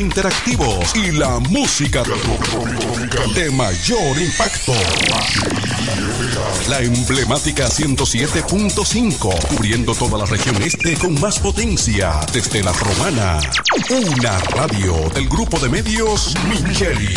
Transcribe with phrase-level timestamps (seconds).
[0.00, 2.02] interactivos y la música
[3.34, 4.72] de mayor impacto.
[6.68, 13.38] La emblemática 107.5, cubriendo toda la región este con más potencia, desde la romana.
[13.90, 17.14] Una radio del grupo de medios Micheli.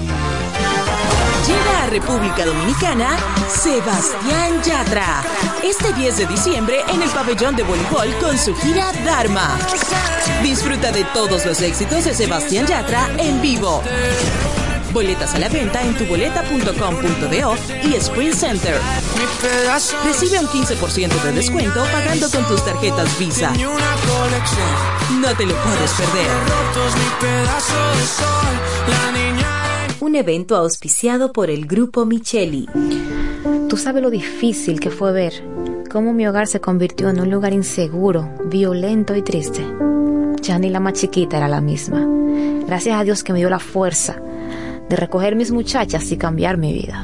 [1.47, 3.15] Llega a República Dominicana
[3.47, 5.21] Sebastián Yatra.
[5.65, 9.57] Este 10 de diciembre en el pabellón de voleibol con su gira Dharma.
[10.43, 13.81] Disfruta de todos los éxitos de Sebastián Yatra en vivo.
[14.93, 18.79] Boletas a la venta en tuboleta.com.do y Sprint Center.
[20.03, 23.51] Recibe un 15% de descuento pagando con tus tarjetas Visa.
[25.19, 26.29] No te lo puedes perder.
[29.99, 32.69] Un evento auspiciado por el Grupo Micheli.
[33.75, 35.33] Tú sabes lo difícil que fue ver
[35.91, 39.65] cómo mi hogar se convirtió en un lugar inseguro, violento y triste.
[40.41, 42.07] Ya ni la más chiquita era la misma.
[42.65, 44.15] Gracias a Dios que me dio la fuerza
[44.87, 47.03] de recoger mis muchachas y cambiar mi vida.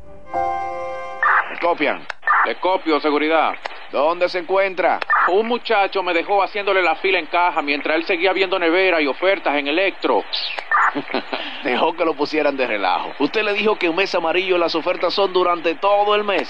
[1.61, 2.03] Copian.
[2.45, 3.53] Le copio, seguridad.
[3.91, 4.99] ¿Dónde se encuentra?
[5.27, 9.05] Un muchacho me dejó haciéndole la fila en caja mientras él seguía viendo nevera y
[9.05, 10.23] ofertas en Electro.
[11.63, 13.11] Dejó que lo pusieran de relajo.
[13.19, 16.49] Usted le dijo que en mes amarillo las ofertas son durante todo el mes.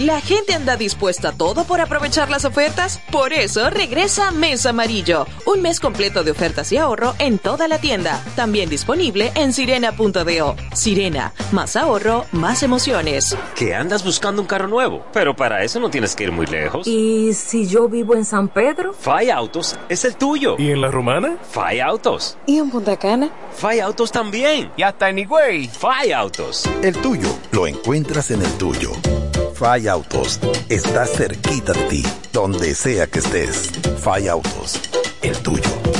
[0.00, 3.02] La gente anda dispuesta a todo por aprovechar las ofertas.
[3.12, 7.76] Por eso regresa Mes Amarillo, un mes completo de ofertas y ahorro en toda la
[7.76, 8.24] tienda.
[8.34, 10.56] También disponible en sirena.do.
[10.72, 13.36] Sirena, más ahorro, más emociones.
[13.54, 15.04] ¿Que andas buscando un carro nuevo?
[15.12, 16.86] Pero para eso no tienes que ir muy lejos.
[16.86, 18.94] ¿Y si yo vivo en San Pedro?
[18.94, 20.56] Fai Autos es el tuyo.
[20.58, 21.36] ¿Y en la romana?
[21.50, 22.38] Fai Autos.
[22.46, 23.28] ¿Y en Punta Cana?
[23.54, 24.72] Fai Autos también.
[24.78, 25.68] ¿Y hasta en Higüey?
[25.68, 26.64] Fai Autos.
[26.82, 28.92] El tuyo lo encuentras en el tuyo.
[29.60, 30.40] Fay Autos
[30.70, 32.02] está cerquita de ti,
[32.32, 33.70] donde sea que estés.
[34.02, 34.80] Fay Autos,
[35.20, 35.99] el tuyo.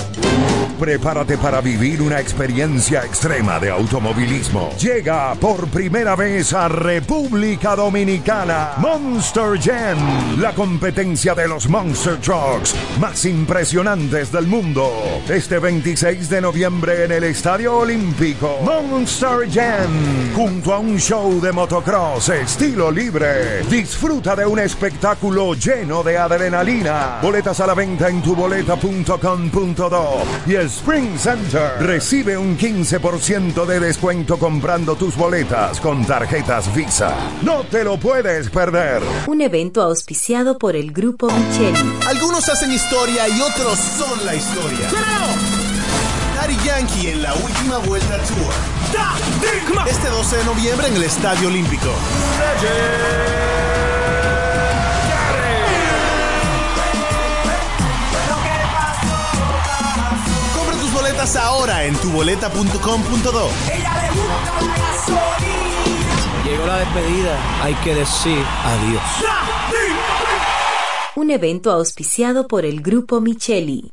[0.80, 4.70] Prepárate para vivir una experiencia extrema de automovilismo.
[4.78, 12.74] Llega por primera vez a República Dominicana Monster Jam, la competencia de los Monster Trucks
[12.98, 14.90] más impresionantes del mundo.
[15.28, 21.52] Este 26 de noviembre en el Estadio Olímpico, Monster Jam, junto a un show de
[21.52, 23.64] motocross estilo libre.
[23.68, 27.18] Disfruta de un espectáculo lleno de adrenalina.
[27.20, 31.72] Boletas a la venta en tuboleta.com.do y el Spring Center.
[31.80, 37.12] Recibe un 15% de descuento comprando tus boletas con tarjetas Visa.
[37.42, 39.02] No te lo puedes perder.
[39.26, 41.98] Un evento auspiciado por el Grupo Micheli.
[42.06, 44.88] Algunos hacen historia y otros son la historia.
[46.36, 48.54] Daddy Yankee en la última vuelta tour.
[49.88, 51.88] Este 12 de noviembre en el Estadio Olímpico.
[51.88, 53.69] Compra
[61.20, 63.48] boletas ahora en tuboleta.com.do.
[66.44, 69.02] Llegó la despedida, hay que decir adiós.
[71.16, 73.92] Un evento auspiciado por el Grupo Micheli.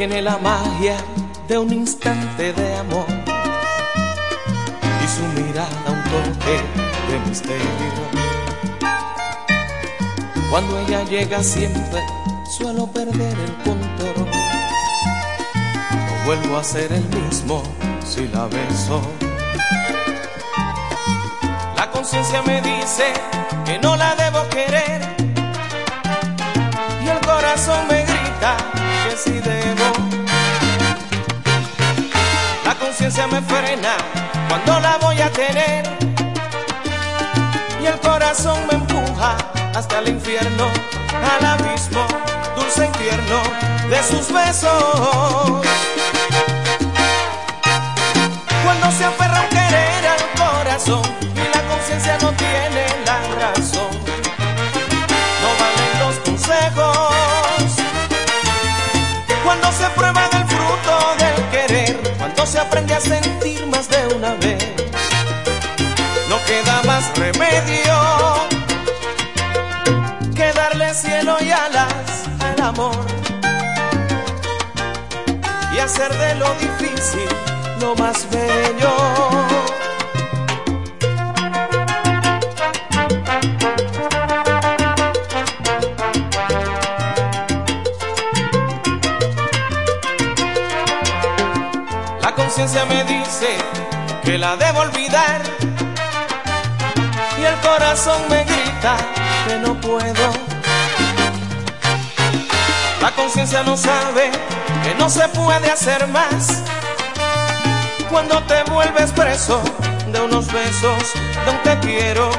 [0.00, 0.96] Tiene la magia
[1.46, 3.04] de un instante de amor
[5.04, 6.56] y su mirada un toque
[7.10, 7.66] de misterio.
[10.50, 12.00] Cuando ella llega siempre
[12.48, 14.26] suelo perder el control.
[16.06, 17.62] No vuelvo a ser el mismo
[18.02, 19.02] si la beso.
[21.76, 23.12] La conciencia me dice
[23.66, 25.02] que no la debo querer
[27.04, 27.99] y el corazón me
[29.24, 29.88] sí debo.
[32.64, 33.96] La conciencia me frena
[34.48, 35.84] cuando la voy a tener
[37.82, 39.36] y el corazón me empuja
[39.74, 40.66] hasta el infierno,
[41.32, 42.06] al abismo,
[42.56, 43.42] dulce infierno
[43.90, 45.66] de sus besos.
[48.64, 51.02] Cuando se aferra un querer al corazón
[51.34, 52.89] y la conciencia no tiene
[62.50, 64.58] se aprende a sentir más de una vez,
[66.28, 67.94] no queda más remedio
[70.34, 73.06] que darle cielo y alas al amor
[75.72, 77.28] y hacer de lo difícil
[77.78, 79.59] lo más bello.
[94.40, 95.42] La debo olvidar
[97.38, 98.96] y el corazón me grita
[99.46, 100.32] que no puedo.
[103.02, 104.30] La conciencia no sabe
[104.82, 106.62] que no se puede hacer más
[108.08, 109.60] cuando te vuelves preso
[110.10, 111.02] de unos besos,
[111.44, 112.30] de un te quiero,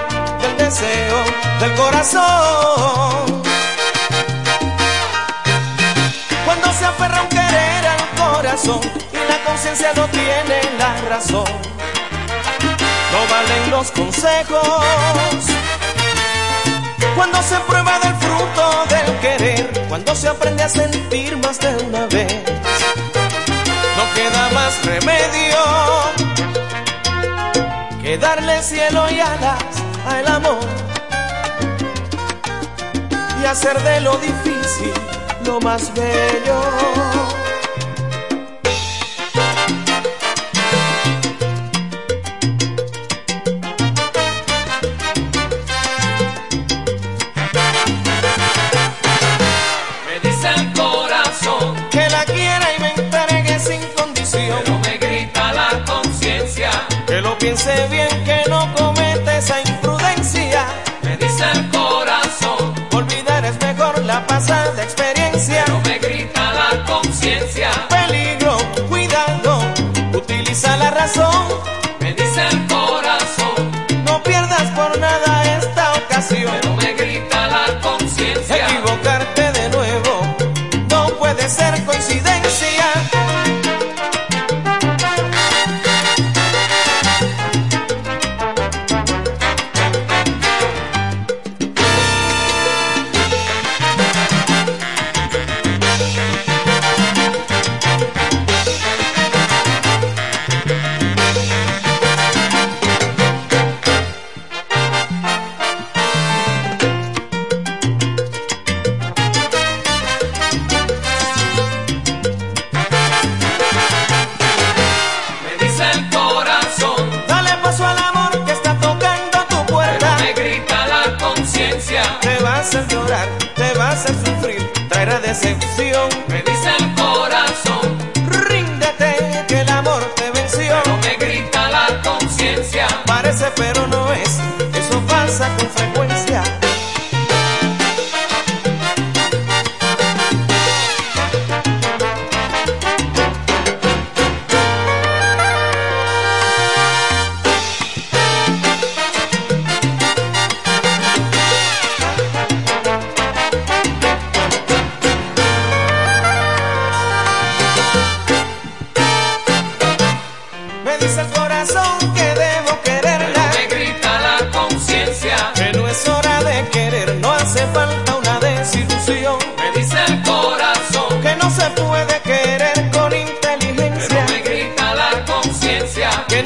[0.42, 1.18] del deseo,
[1.60, 3.44] del corazón.
[6.46, 8.82] Cuando se aferra un querer al corazón
[9.14, 11.46] y la conciencia no tiene la razón,
[13.32, 15.46] valen los consejos.
[17.16, 22.06] Cuando se prueba del fruto del querer, cuando se aprende a sentir más de una
[22.08, 22.34] vez
[23.98, 25.62] no queda más remedio
[28.02, 29.64] que darle cielo y alas
[30.08, 30.66] al amor
[33.42, 34.94] y hacer de lo difícil
[35.46, 37.41] lo más bello.
[57.52, 58.11] Piense bien,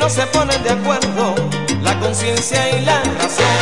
[0.09, 1.33] se ponen de acuerdo
[1.81, 3.54] la conciencia y la razón.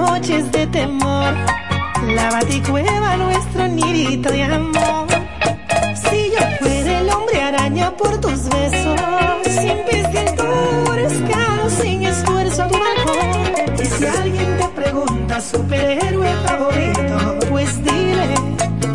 [0.00, 1.34] noches de temor,
[2.16, 5.06] la baticueva, nuestro nidito de amor.
[6.02, 8.98] Si yo fuera el hombre araña por tus besos,
[9.60, 10.00] siempre
[11.10, 13.28] escalo sin esfuerzo tu balcón.
[13.82, 17.16] Y si alguien te pregunta superhéroe favorito,
[17.50, 18.28] pues dile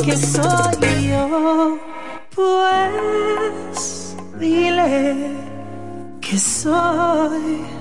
[0.03, 1.77] que soy yo.
[2.35, 5.35] Pues dile
[6.19, 7.74] que soy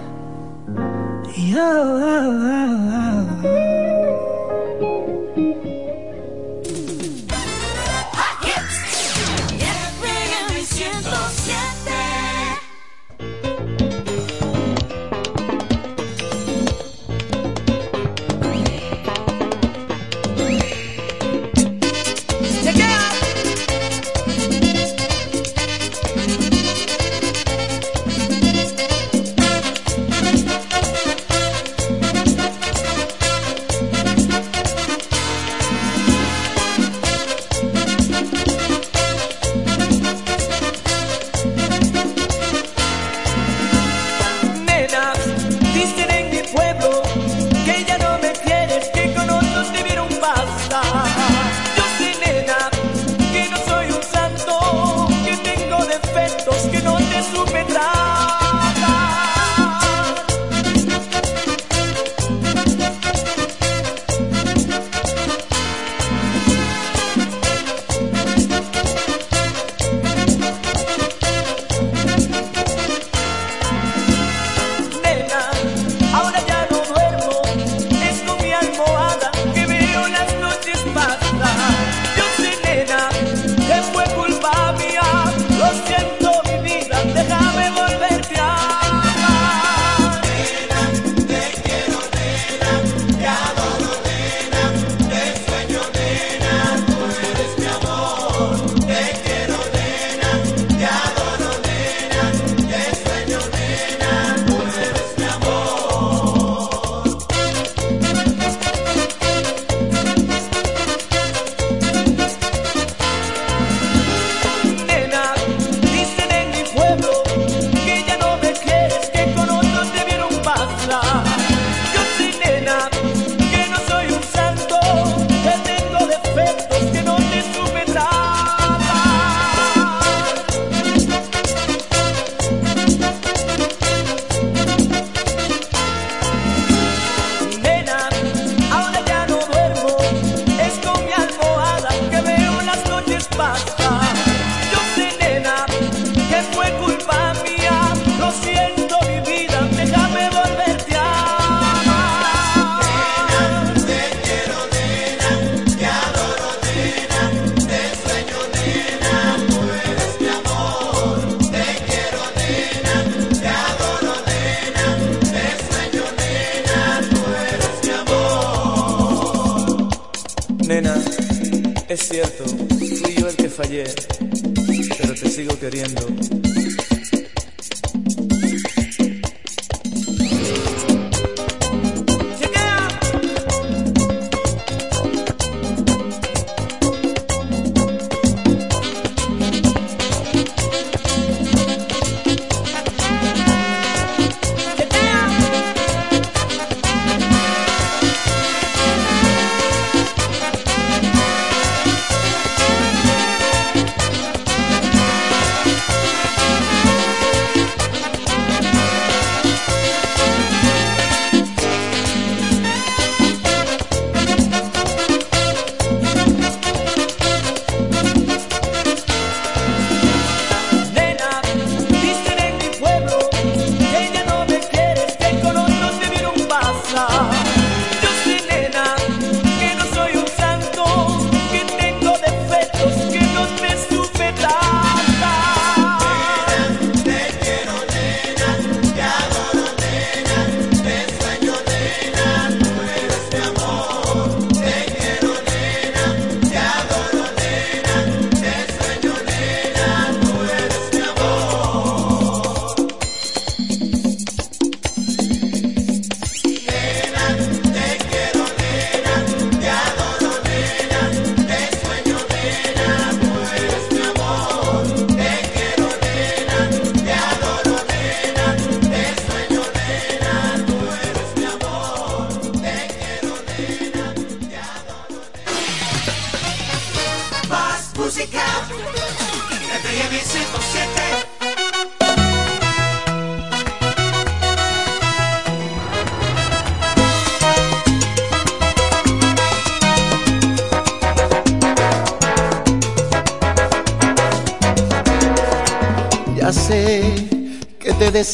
[1.56, 3.73] oh, oh, oh, oh.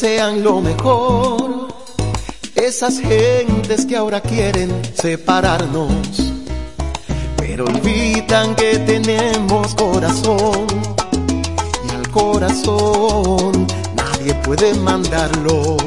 [0.01, 1.67] desean lo mejor.
[2.55, 5.91] Esas gentes que ahora quieren separarnos,
[7.37, 10.65] pero olvidan que tenemos corazón.
[11.87, 15.77] Y al corazón nadie puede mandarlo.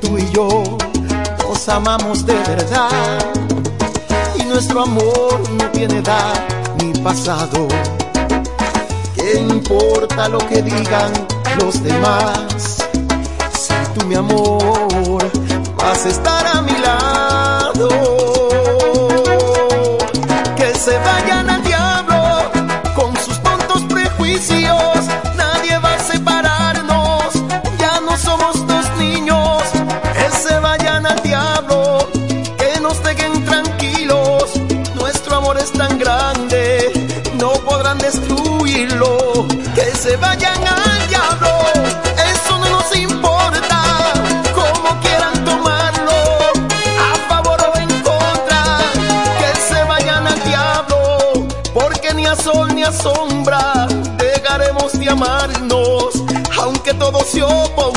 [0.00, 0.62] Tú y yo
[1.48, 3.18] nos amamos de verdad.
[4.38, 6.34] Y nuestro amor no tiene edad
[6.78, 7.66] ni pasado.
[9.16, 11.21] ¿Qué importa lo que digan
[11.58, 12.78] los demás.
[13.52, 15.30] Si tú, mi amor,
[15.76, 18.21] vas a estar a mi lado.
[56.58, 57.91] aunque todo se opone.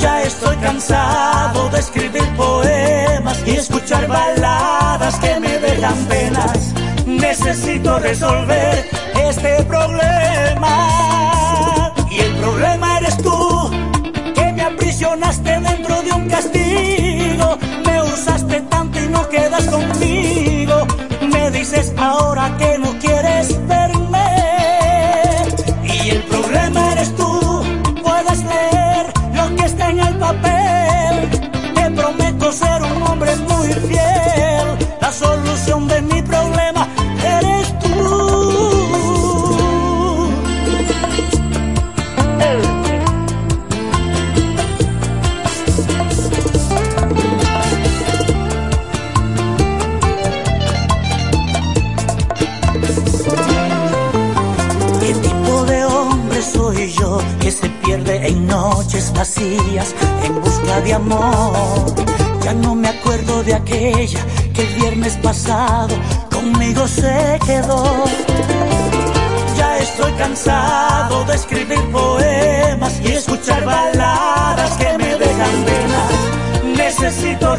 [0.00, 6.74] Ya estoy cansado de escribir poemas y escuchar baladas que me dejan penas.
[7.06, 8.88] Necesito resolver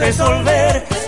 [0.10, 0.99] resolver.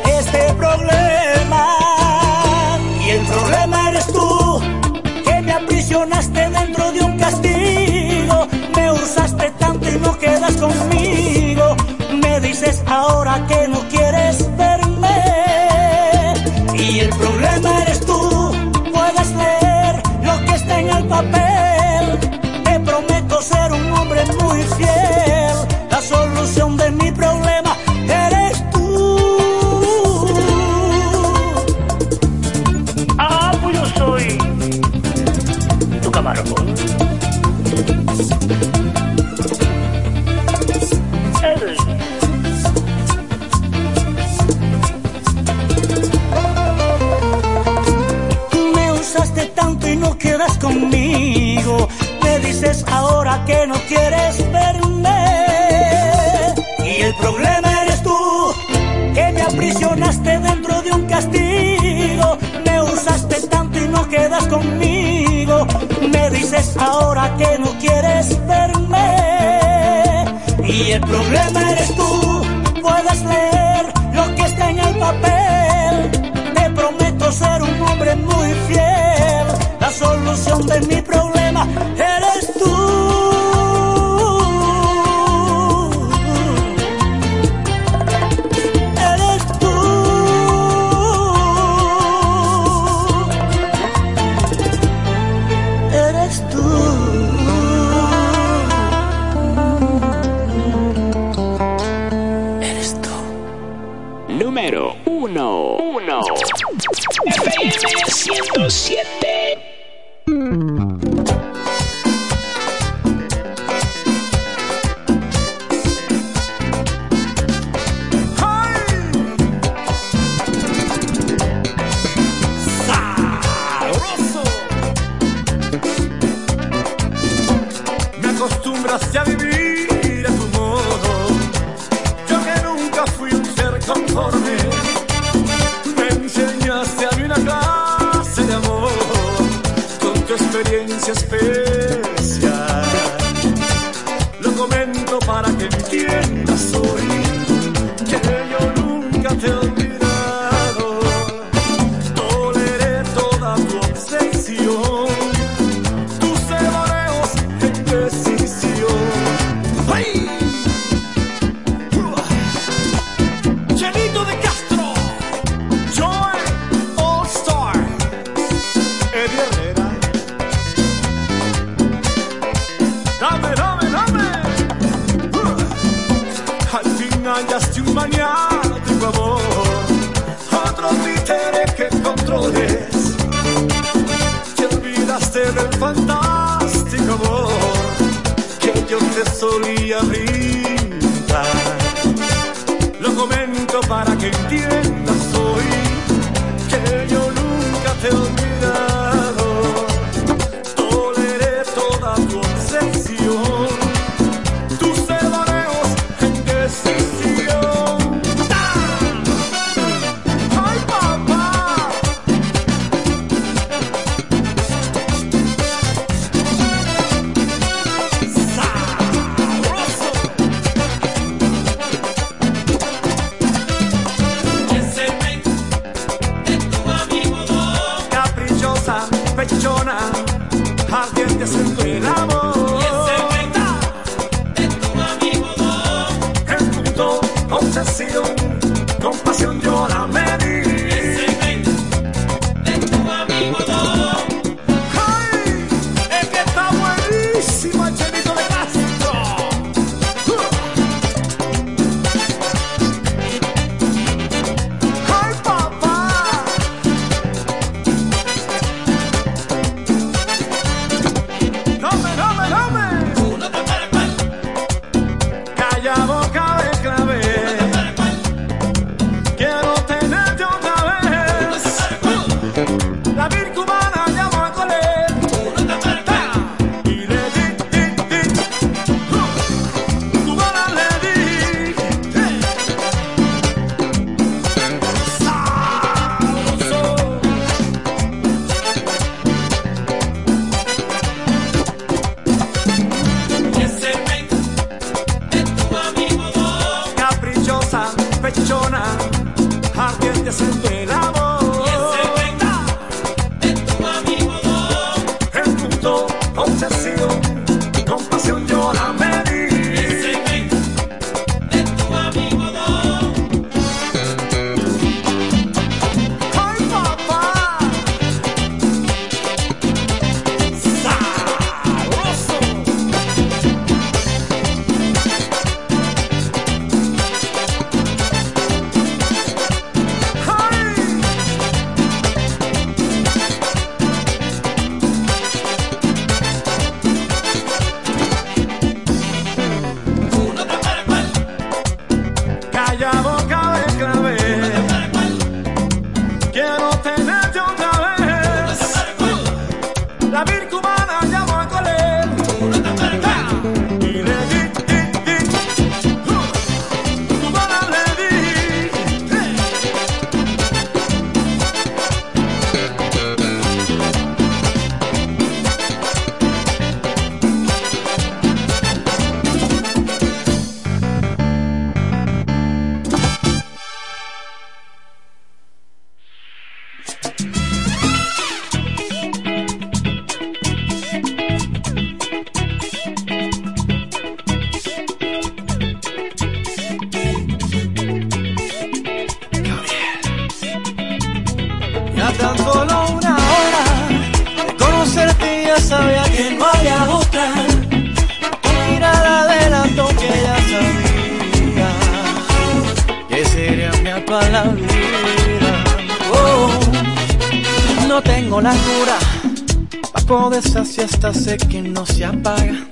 [412.12, 412.67] Apaga.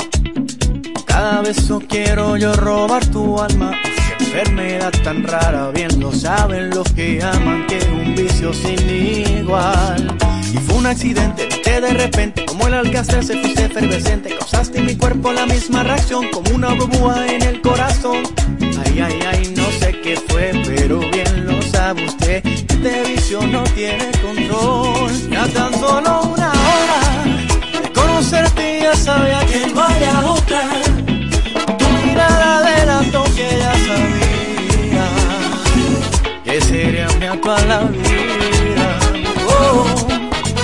[1.05, 3.79] Cada beso quiero yo robar tu alma.
[4.19, 10.17] Enfermedad tan rara, bien lo saben los que aman que es un vicio sin igual.
[10.53, 14.85] Y fue un accidente que de repente, como el alcázar se fuiste efervescente, causaste en
[14.85, 18.23] mi cuerpo la misma reacción, como una burbuja en el corazón.
[18.85, 22.45] Ay, ay, ay, no sé qué fue, pero bien lo sabe usted.
[22.45, 25.11] Este vicio no tiene control.
[25.29, 26.38] Ya tan solo una
[29.19, 30.61] conocerte ya sabía que no había otra.
[31.77, 35.07] Tu mirada adelantó que ya sabía
[36.43, 38.99] que sería mi actual la vida.
[39.47, 39.85] Oh,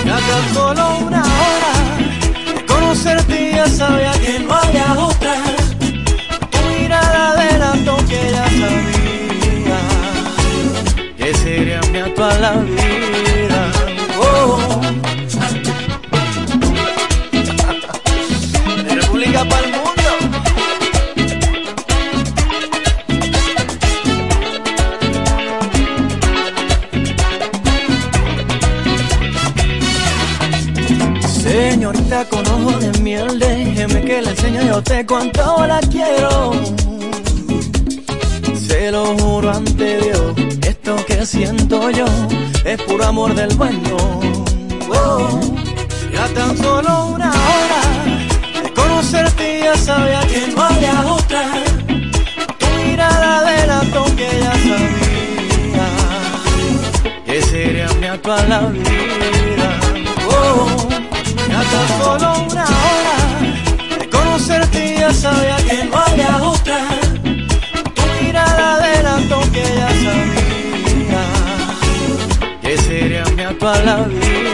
[0.04, 1.72] ya tan solo una hora
[2.54, 5.34] de conocerte ya sabía que no había otra.
[6.50, 9.78] Tu mirada adelantó que ya sabía
[11.18, 12.85] que sería mi actual la vida.
[43.34, 43.96] del bueno.
[44.88, 45.40] Oh,
[46.12, 47.80] ya tan solo una hora
[48.62, 51.42] de conocerte ya sabía que no había otra.
[52.58, 55.86] Tu mirada adelantó que ya sabía
[57.24, 59.68] que sería mi actual la vida.
[60.30, 60.88] Oh,
[61.48, 63.18] ya tan solo una hora
[63.98, 65.55] de conocerte ya sabía
[73.86, 74.45] love you.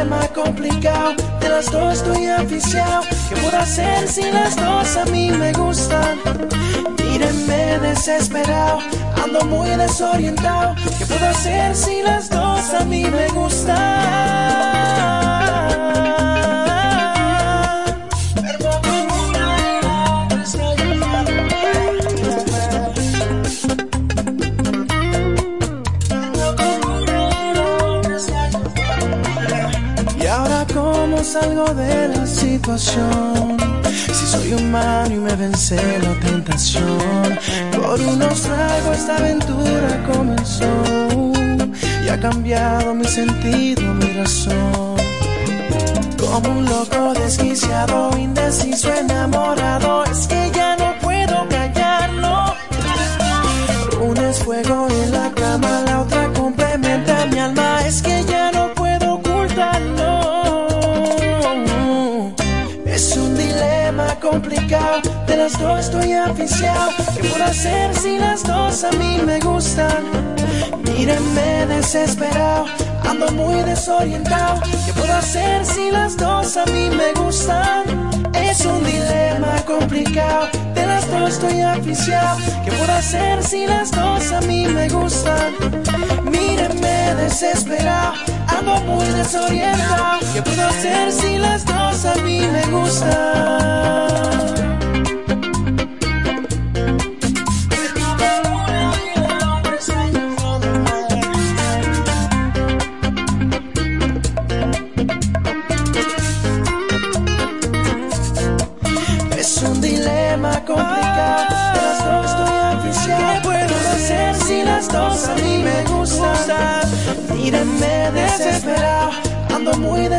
[0.00, 3.02] Dilema complicado, de las dos estoy aficiado.
[3.28, 6.18] ¿Qué puedo hacer si las dos a mí me gustan?
[6.98, 8.78] Mírenme desesperado,
[9.22, 10.74] ando muy desorientado.
[10.98, 15.09] ¿Qué puedo hacer si las dos a mí me gustan?
[31.30, 33.56] Salgo de la situación.
[34.12, 37.38] Si soy humano y me vence la tentación.
[37.72, 40.72] Por unos tragos esta aventura comenzó.
[42.04, 44.96] Y ha cambiado mi sentido, mi razón.
[46.18, 50.39] Como un loco desquiciado, indeciso, enamorado Es que
[64.30, 66.90] complicado, de las dos estoy aficiado.
[67.16, 70.04] ¿Qué puedo hacer si las dos a mí me gustan?
[70.84, 72.66] Mírenme desesperado,
[73.08, 74.60] ando muy desorientado.
[74.86, 77.84] ¿Qué puedo hacer si las dos a mí me gustan?
[78.34, 82.38] Es un dilema complicado, de las dos estoy aficiado.
[82.64, 85.54] ¿Qué puedo hacer si las dos a mí me gustan?
[86.24, 88.14] Mírenme desesperado,
[88.60, 89.06] ando muy
[90.32, 94.39] ¿Qué puedo hacer si las dos a mí me gustan?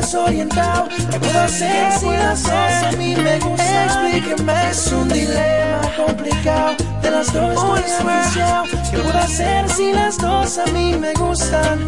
[0.02, 4.08] Desorientado ¿Qué puedo hacer si las dos a mí me gustan?
[4.08, 10.18] Explíqueme, es un dilema complicado, de las dos estoy aficiado ¿Qué puedo hacer si las
[10.18, 11.80] dos a mí me gustan?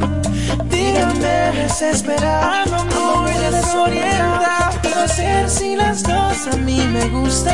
[0.69, 7.53] Díganme desesperado, ando muy desorientado ¿Qué puedo hacer si las dos a mí me gustan?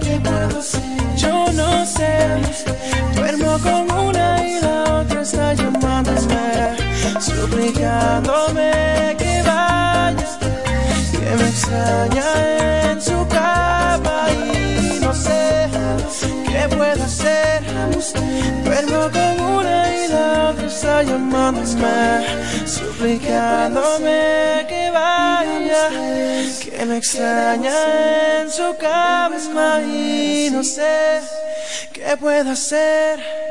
[0.00, 0.82] ¿Qué puedo hacer?
[1.16, 2.28] Yo no sé.
[3.14, 3.95] Duermo con
[7.66, 10.38] suplicándome que vayas,
[11.10, 15.68] que me extraña en su cama y no sé
[16.46, 17.64] qué puedo hacer.
[18.64, 22.24] Duermo con una y la otra está llamándome,
[22.66, 25.88] suplicándome que vaya,
[26.62, 31.20] que me extraña en su cama y no sé
[31.92, 33.45] qué puedo hacer.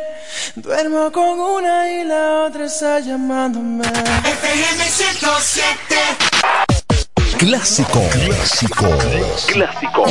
[0.55, 3.83] Duermo con una y la otra está llamándome.
[3.85, 5.95] FM 107.
[7.37, 8.01] Clásico.
[8.09, 8.97] Clásico.
[9.47, 10.05] Clásico.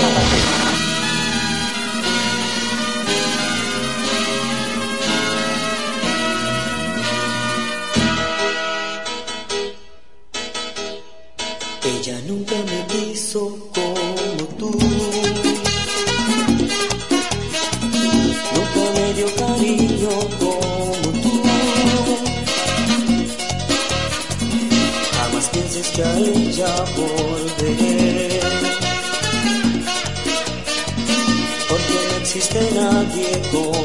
[33.55, 33.84] Nadie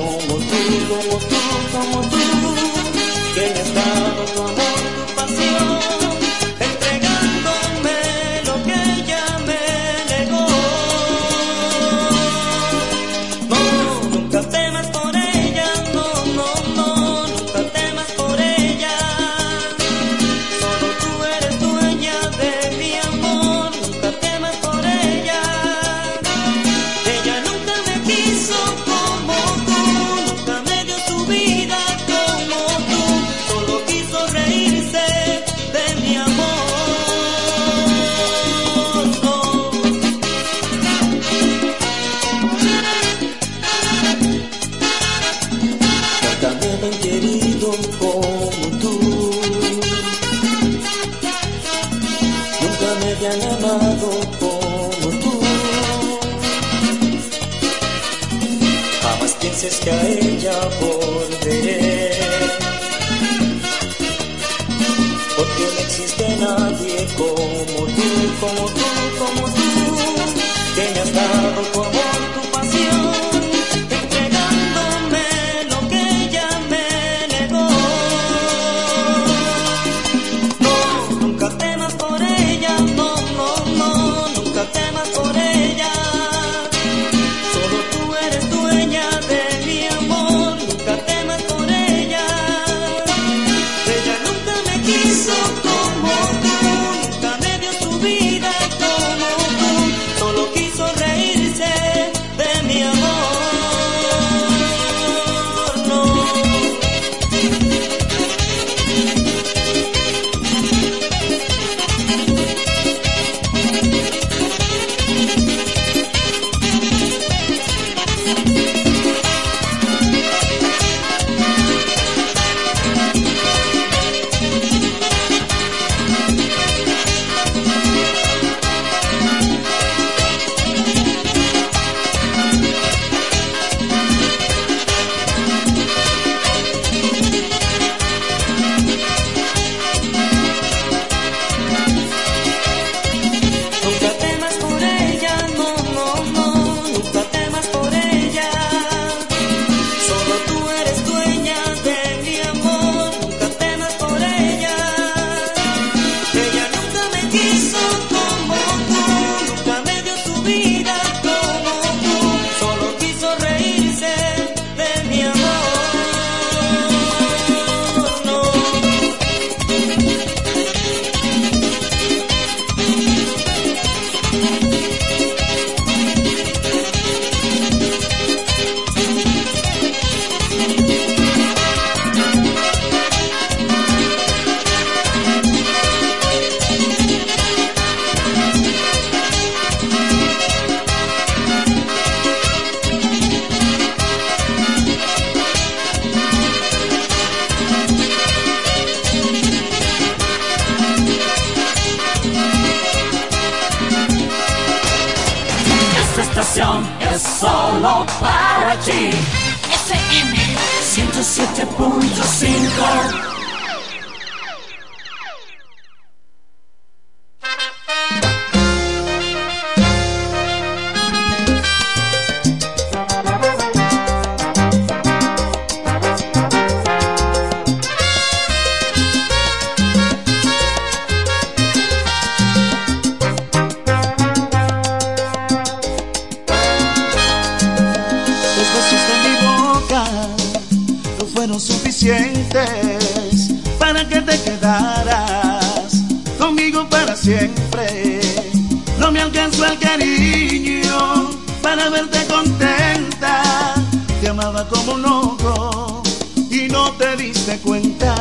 [249.12, 251.32] me alcanzó el cariño
[251.62, 253.74] para verte contenta.
[254.22, 256.04] Te amaba como un loco
[256.50, 258.16] y no te diste cuenta.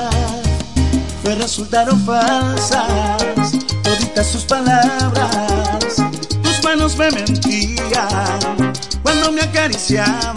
[1.25, 5.97] Me resultaron falsas toditas sus palabras.
[6.43, 8.73] Tus manos me mentían
[9.03, 10.35] cuando me acariciaban.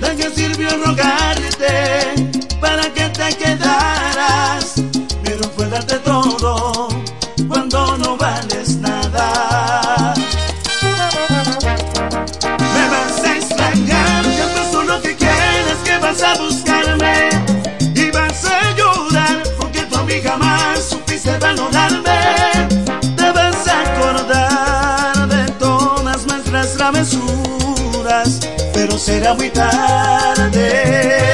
[0.00, 4.74] ¿De qué sirvió rogarte para que te quedaras?
[5.22, 6.73] Pero fue darte todo
[29.14, 31.33] será muy tarde.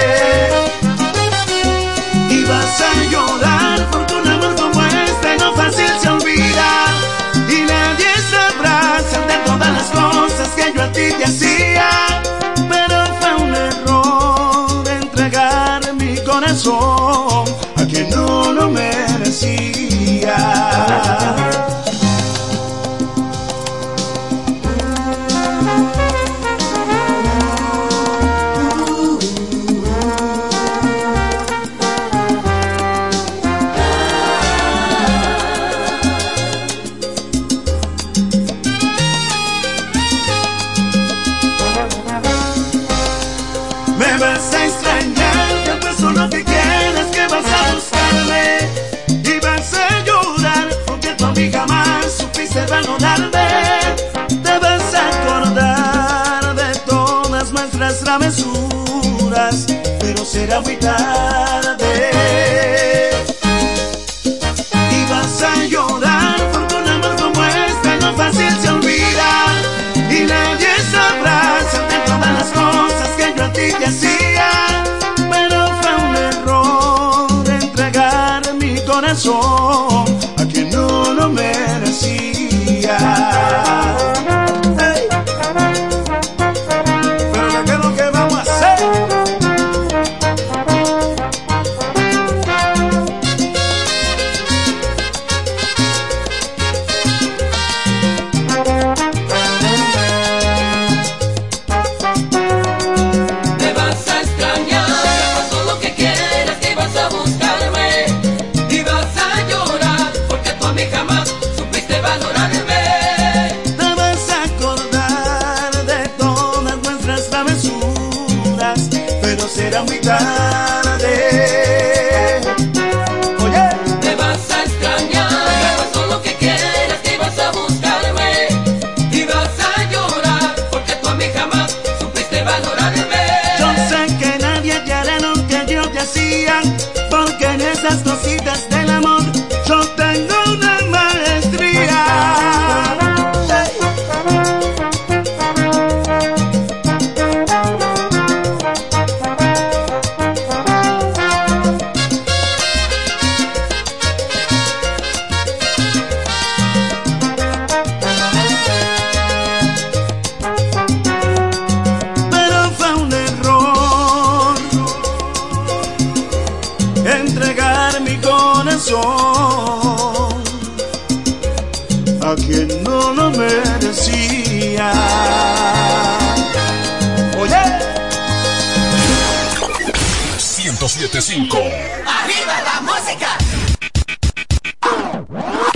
[60.65, 61.60] Será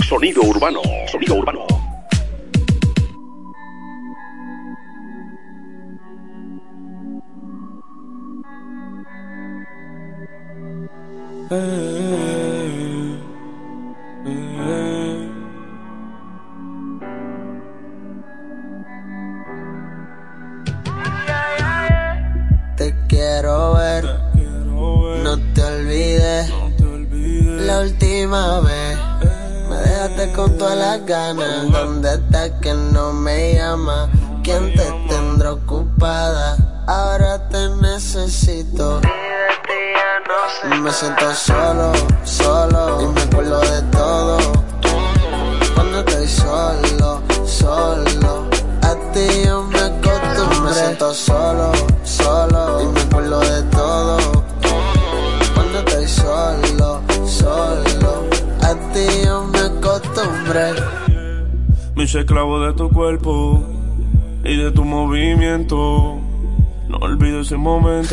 [0.07, 0.81] Sonido urbano.
[1.11, 1.84] Sonido urbano.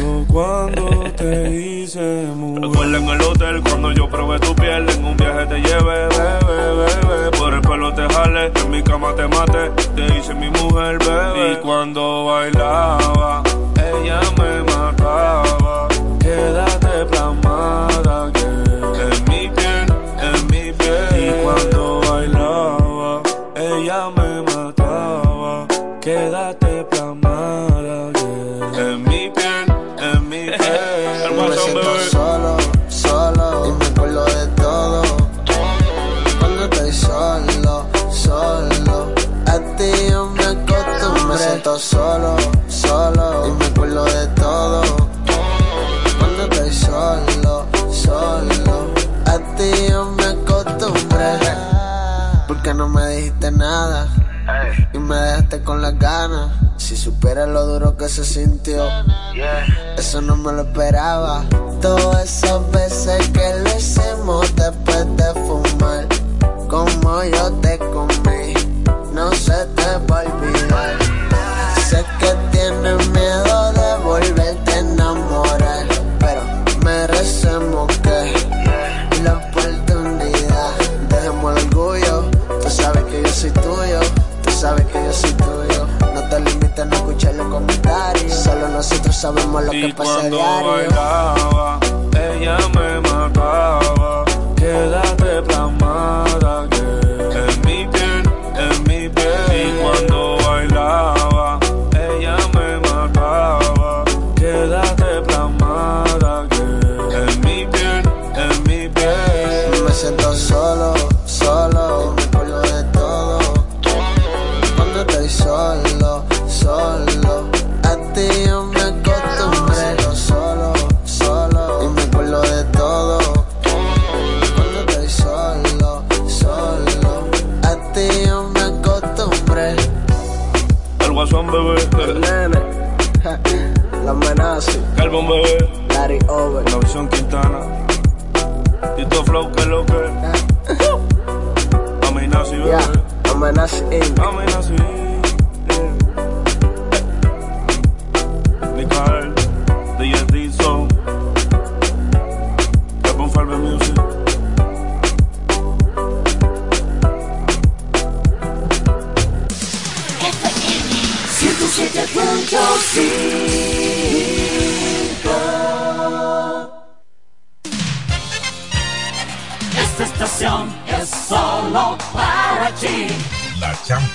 [0.00, 0.32] Momento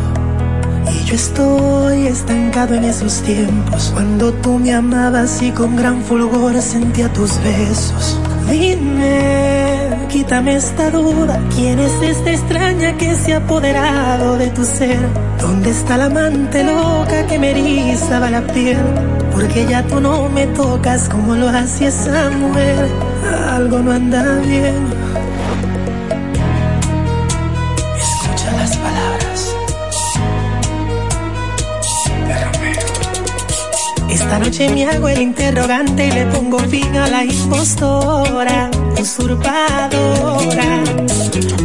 [0.92, 3.92] Y yo estoy estancado en esos tiempos.
[3.94, 8.20] Cuando tú me amabas y con gran fulgor sentía tus besos.
[8.50, 9.63] Dime,
[10.10, 11.40] quítame esta duda.
[11.56, 15.00] ¿Quién es esta extraña que se ha apoderado de tu ser?
[15.40, 18.78] ¿Dónde está la amante loca que me erizaba la piel?
[19.32, 22.88] Porque ya tú no me tocas como lo hacía esa mujer.
[23.52, 24.76] Algo no anda bien.
[27.98, 29.56] Escucha las palabras.
[34.10, 38.70] Esta noche me hago el interrogante y le pongo fin a la impostora,
[39.00, 40.84] usurpadora.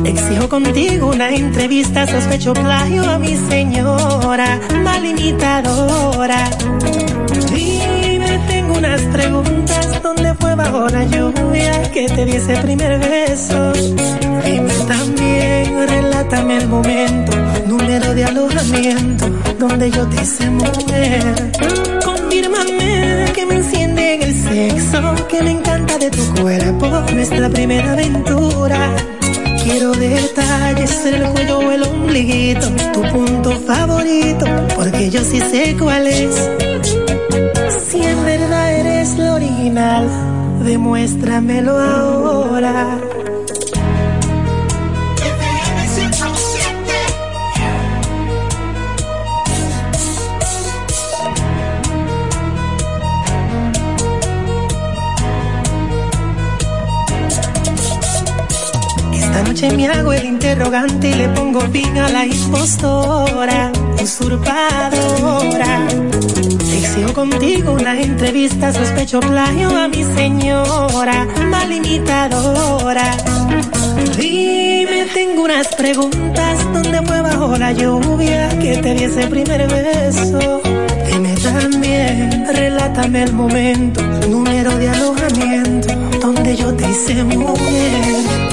[0.05, 6.49] Exijo contigo una entrevista, sospecho plagio a mi señora, mal imitadora.
[7.53, 9.58] Dime, tengo unas preguntas,
[10.09, 13.73] ¿dónde fue bajo la lluvia que te di ese primer beso?
[14.45, 17.33] Dime también, relátame el momento,
[17.67, 19.27] número de alojamiento,
[19.59, 21.53] donde yo te hice mujer.
[22.05, 27.93] Confírmame que me enciende en el sexo, que me encanta de tu cuerpo, nuestra primera
[27.93, 28.81] aventura.
[29.63, 35.77] Quiero detalles en el cuello o el ombliguito, tu punto favorito, porque yo sí sé
[35.79, 36.49] cuál es.
[37.91, 38.68] Si en verdad
[39.59, 40.09] original,
[40.65, 42.99] demuéstramelo ahora.
[59.13, 65.89] Esta noche me hago el interrogante y le pongo fin a la impostora, usurpadora.
[66.79, 73.17] Exijo contigo una entrevista, sospecho plagio a mi señora, mal imitadora.
[74.17, 80.63] Dime, tengo unas preguntas, ¿dónde fue bajo la lluvia que te di ese primer beso?
[81.11, 88.49] Dime también, relátame el momento, número de alojamiento, donde yo te hice mujer.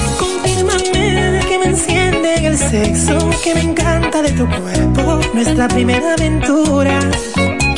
[1.66, 7.00] Enciende en el sexo, que me encanta de tu cuerpo, nuestra primera aventura.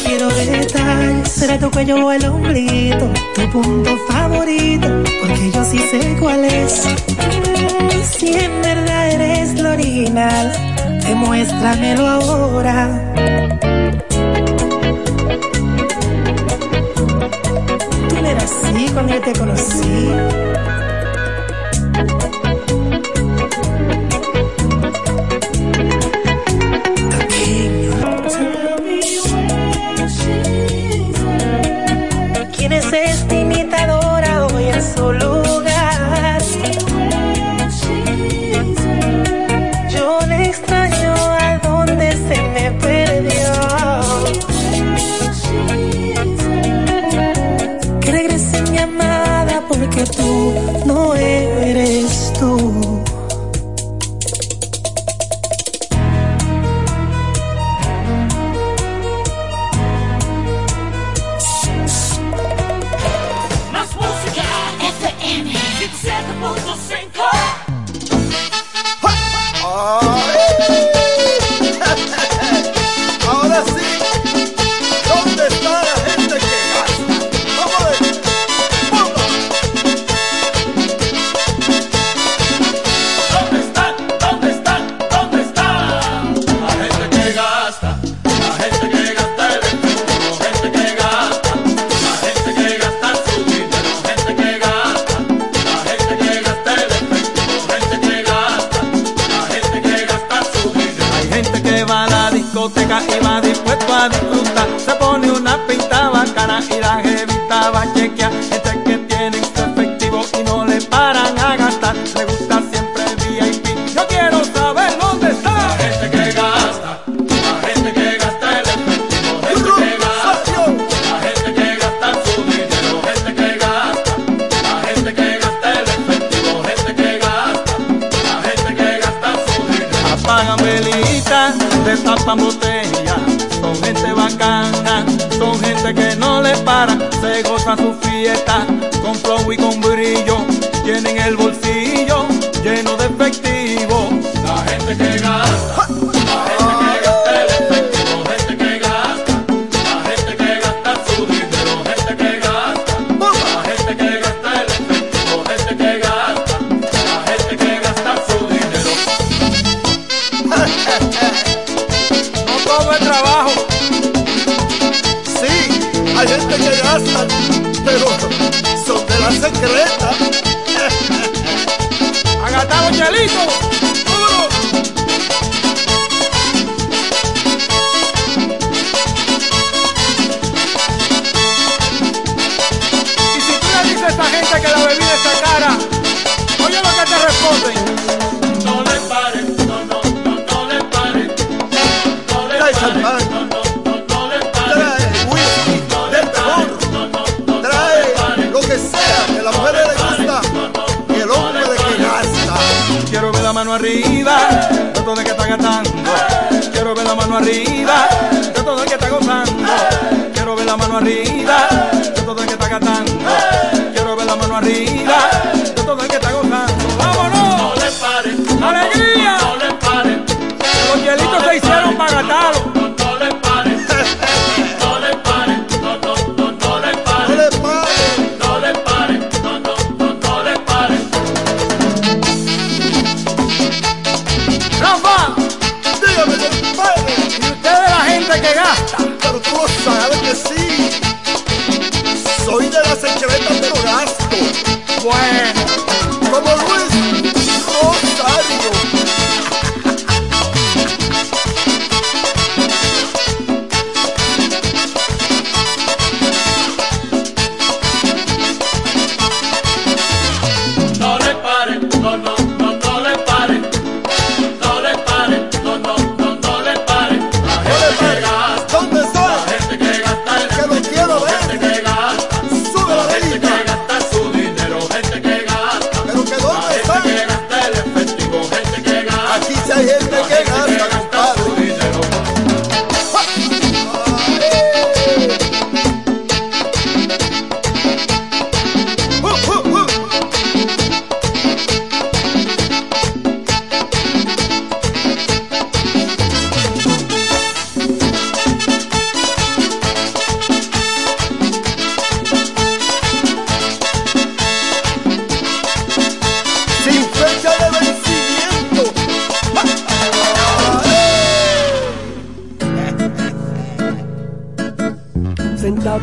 [0.09, 4.89] Quiero detalles, será tu cuello o el ombliguito, tu punto favorito,
[5.21, 6.89] porque yo sí sé cuál es.
[8.17, 10.51] Si en verdad eres lo original,
[11.07, 12.89] demuéstramelo ahora.
[18.09, 20.09] Tú no eras así cuando yo te conocí.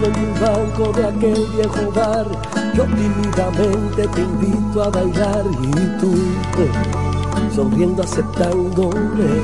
[0.04, 2.28] en un banco de aquel viejo bar,
[2.74, 6.14] yo tímidamente te invito a bailar y tú,
[6.58, 6.72] eh,
[7.54, 9.44] sonriendo aceptándome.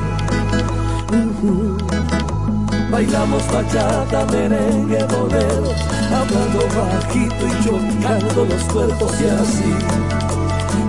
[2.91, 5.72] Bailamos bachata, merengue, bolero,
[6.14, 9.73] hablando bajito y chocando los cuerpos y así,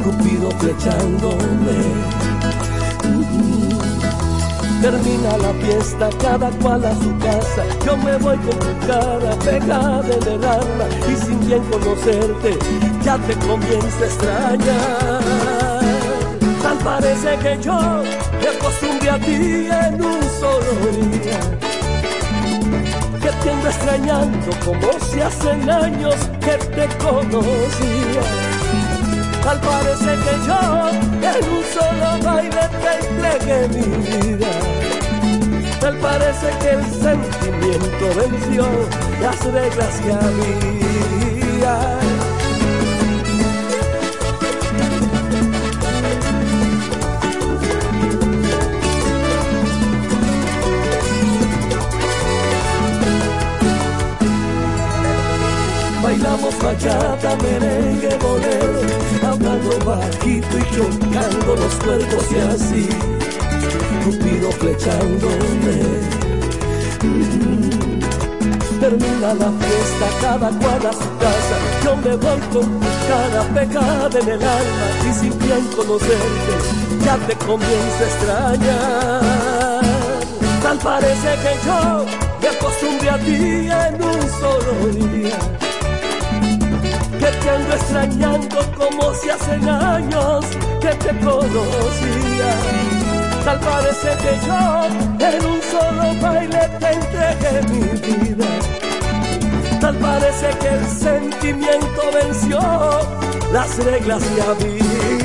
[0.02, 2.21] Cupido flechándome.
[4.82, 7.64] Termina la fiesta, cada cual a su casa.
[7.86, 12.59] Yo me voy con tu cara pegada de el alma y sin bien conocerte
[13.04, 15.20] ya te comienzo a extrañar.
[16.62, 17.78] Tal parece que yo
[18.40, 20.72] me acostumbré a ti en un solo
[21.12, 21.40] día.
[23.20, 28.31] Que te ando extrañando como si hacen años que te conocía.
[29.47, 30.60] Al parecer que yo
[31.31, 34.51] en un solo baile te entregué mi vida.
[35.81, 38.64] Tal parece que el sentimiento venció
[39.20, 41.74] las reglas que había.
[56.52, 58.80] Salsas, bachata, merengue, bolero,
[59.22, 62.88] hablando bajito y chocando los cuerpos y así,
[64.04, 65.76] Cupido flechándome.
[67.02, 68.00] Mm,
[68.80, 74.20] termina la fiesta, cada cual a su casa, yo me voy con cada cara pegada
[74.20, 76.54] en el alma y sin bien conocerte,
[77.04, 79.82] ya te comienzo a extrañar.
[80.62, 82.06] Tal parece que yo
[82.40, 85.38] me acostumbré a ti en un solo día
[87.22, 90.44] que te ando extrañando como si hacen años
[90.80, 92.50] que te conocía.
[93.44, 94.60] Tal parece que yo
[95.28, 98.46] en un solo baile te entregué mi vida.
[99.80, 102.60] Tal parece que el sentimiento venció
[103.52, 105.21] las reglas de la vida.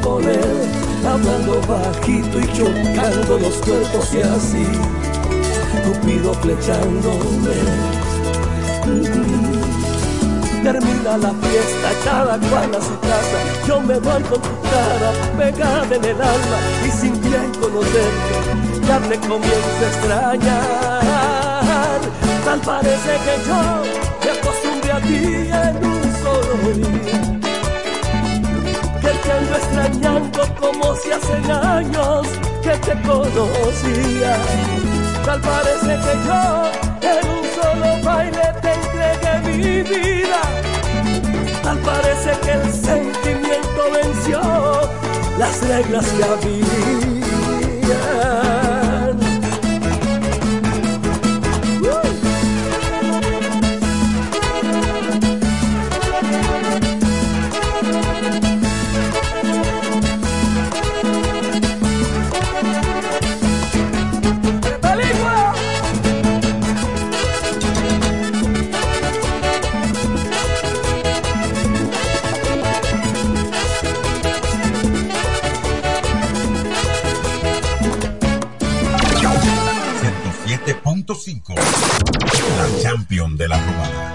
[0.00, 0.64] Bolero,
[1.06, 4.66] hablando bajito y chocando los cuerpos y así,
[5.84, 7.56] Cupido flechándome.
[10.62, 15.94] Termina la fiesta, cada cual a su casa, yo me voy con tu cara pegada
[15.94, 18.34] en el alma y sin bien conocerte,
[18.86, 21.04] ya te comienzo a extrañar.
[22.44, 23.60] Tal parece que yo
[24.24, 27.33] me acostumbré a ti en un solo día
[29.04, 32.26] que te ando extrañando como si hace años
[32.62, 34.36] que te conocía.
[35.24, 36.42] Tal parece que yo
[37.12, 40.40] en un solo baile te entregué mi vida.
[41.62, 44.40] Tal parece que el sentimiento venció
[45.38, 46.06] las reglas
[46.40, 46.54] que
[81.06, 81.54] habían.
[82.56, 84.14] La champion de la romana.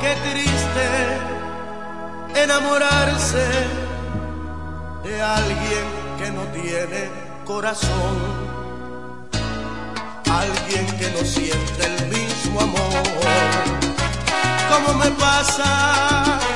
[0.00, 0.86] Qué triste
[2.44, 3.46] enamorarse
[5.04, 5.86] de alguien
[6.18, 7.10] que no tiene
[7.44, 8.14] corazón,
[10.30, 13.02] alguien que no siente el mismo amor,
[14.70, 16.53] como me pasa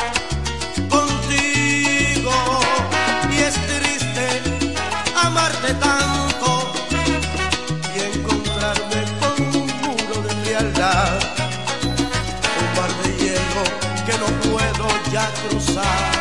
[15.79, 16.18] love.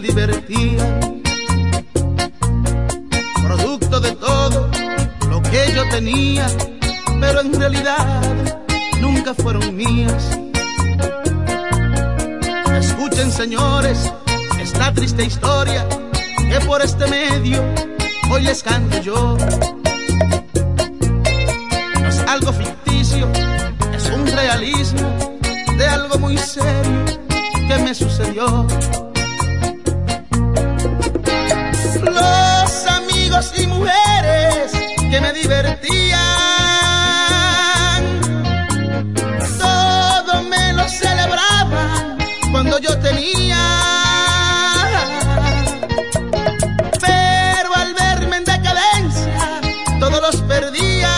[0.00, 1.00] divertía.
[3.42, 4.70] Producto de todo
[5.28, 6.46] lo que yo tenía,
[7.20, 8.22] pero en realidad
[9.00, 10.38] nunca fueron mías.
[12.78, 14.12] Escuchen señores
[14.60, 15.86] esta triste historia
[16.36, 17.62] que por este medio
[18.30, 19.36] hoy les canto yo.
[22.00, 23.28] No es algo ficticio,
[23.94, 25.38] es un realismo
[25.76, 27.04] de algo muy serio
[27.66, 28.66] que me sucedió.
[35.20, 36.20] me divertían.
[39.58, 42.18] Todo me lo celebraban
[42.50, 43.58] cuando yo tenía.
[47.00, 49.60] Pero al verme en decadencia,
[49.98, 51.10] todos los perdía.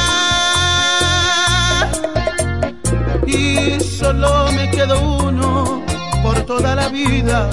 [3.27, 5.85] Y solo me quedó uno
[6.23, 7.51] por toda la vida.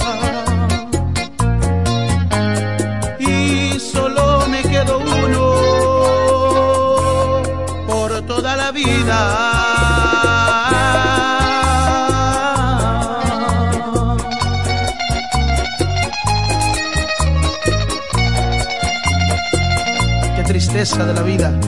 [20.88, 21.67] tristeza de la vida.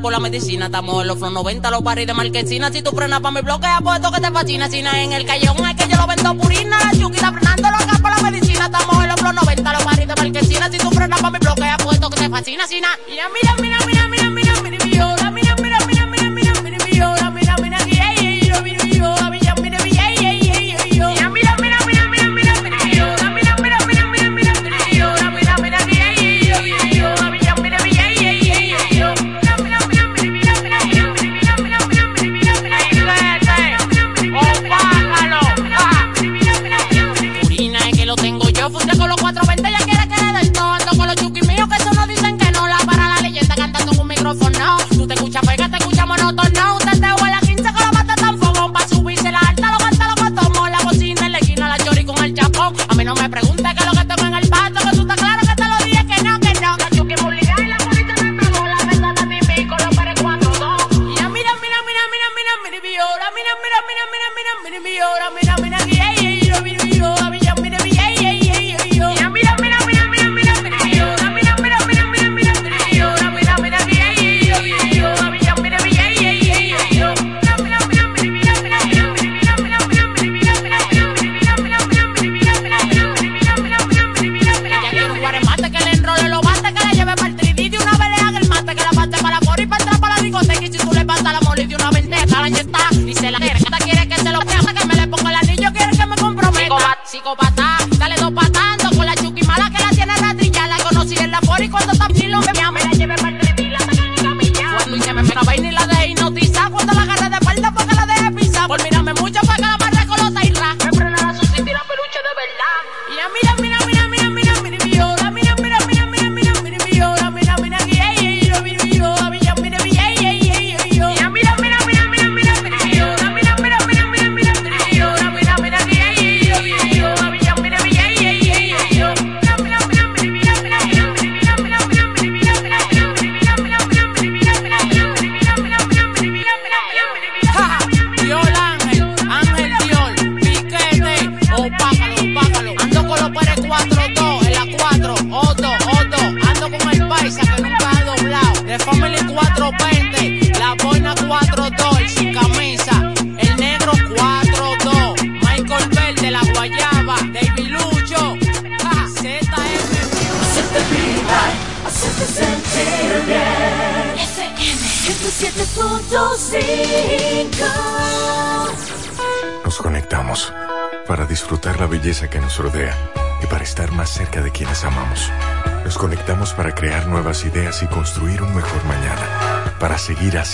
[0.00, 0.66] por la medicina.
[0.66, 2.70] Estamos en los flow 90, los paris de marquesina.
[2.70, 4.68] Si tú frenas pa' mi bloque, apuesto que te fascina.
[4.68, 6.78] Si en el callejón es que yo lo vendo purina.
[6.78, 8.66] La chuquita frenando loca por la medicina.
[8.66, 10.70] Estamos en los flow 90, los paris de marquesina.
[10.70, 12.66] Si tú frenas pa' mi bloque, apuesto que te fascina.
[12.66, 12.80] Si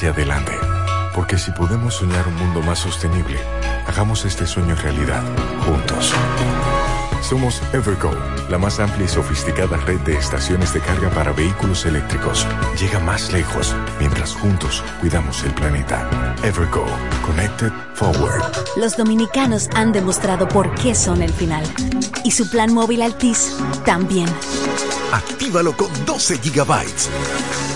[0.01, 0.52] hacia adelante.
[1.14, 3.39] Porque si podemos soñar un mundo más sostenible,
[3.86, 5.22] hagamos este sueño realidad,
[5.66, 6.14] juntos.
[7.20, 8.10] Somos Evergo,
[8.48, 12.47] la más amplia y sofisticada red de estaciones de carga para vehículos eléctricos.
[12.81, 16.35] Llega más lejos mientras juntos cuidamos el planeta.
[16.44, 16.86] Evergo,
[17.27, 18.43] Connected Forward.
[18.77, 21.64] Los dominicanos han demostrado por qué son el final.
[22.24, 23.55] Y su plan móvil Altis
[23.85, 24.31] también.
[25.12, 27.10] Actívalo con 12 gigabytes,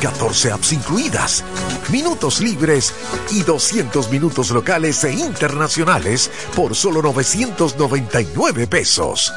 [0.00, 1.44] 14 apps incluidas,
[1.90, 2.94] minutos libres
[3.30, 9.32] y 200 minutos locales e internacionales por solo 999 pesos.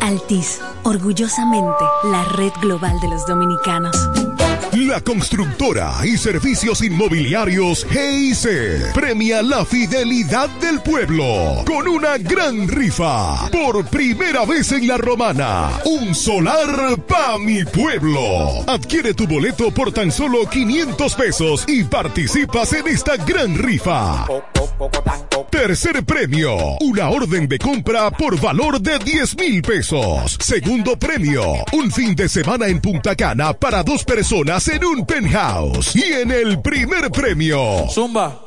[0.00, 3.96] Altis, orgullosamente la red global de los dominicanos.
[4.88, 13.50] La constructora y servicios inmobiliarios GIC premia la fidelidad del pueblo con una gran rifa.
[13.50, 18.64] Por primera vez en la romana, un solar pa' mi pueblo.
[18.66, 24.26] Adquiere tu boleto por tan solo 500 pesos y participas en esta gran rifa.
[25.58, 30.38] Tercer premio, una orden de compra por valor de 10 mil pesos.
[30.38, 35.96] Segundo premio, un fin de semana en Punta Cana para dos personas en un penthouse.
[35.96, 38.46] Y en el primer premio, Zumba.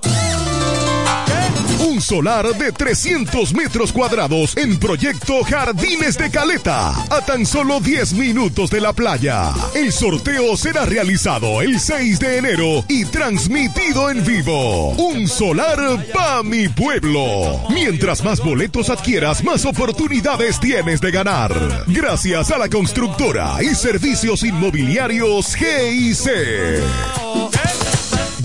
[1.81, 8.13] Un solar de 300 metros cuadrados en proyecto Jardines de Caleta, a tan solo 10
[8.13, 9.51] minutos de la playa.
[9.73, 14.91] El sorteo será realizado el 6 de enero y transmitido en vivo.
[14.91, 17.61] Un solar pa' mi pueblo.
[17.69, 21.85] Mientras más boletos adquieras, más oportunidades tienes de ganar.
[21.87, 26.81] Gracias a la constructora y servicios inmobiliarios GIC.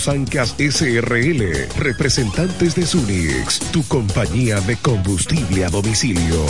[0.00, 6.46] Sancas SRL, representantes de Sunix, tu compañía de combustible a domicilio.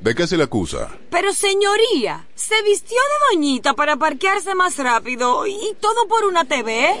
[0.00, 0.88] ¿De qué se le acusa?
[1.10, 6.94] Pero señoría, se vistió de doñita para parquearse más rápido y todo por una TV.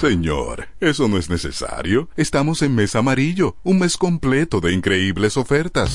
[0.00, 2.08] Señor, eso no es necesario.
[2.16, 5.92] Estamos en mes amarillo, un mes completo de increíbles ofertas.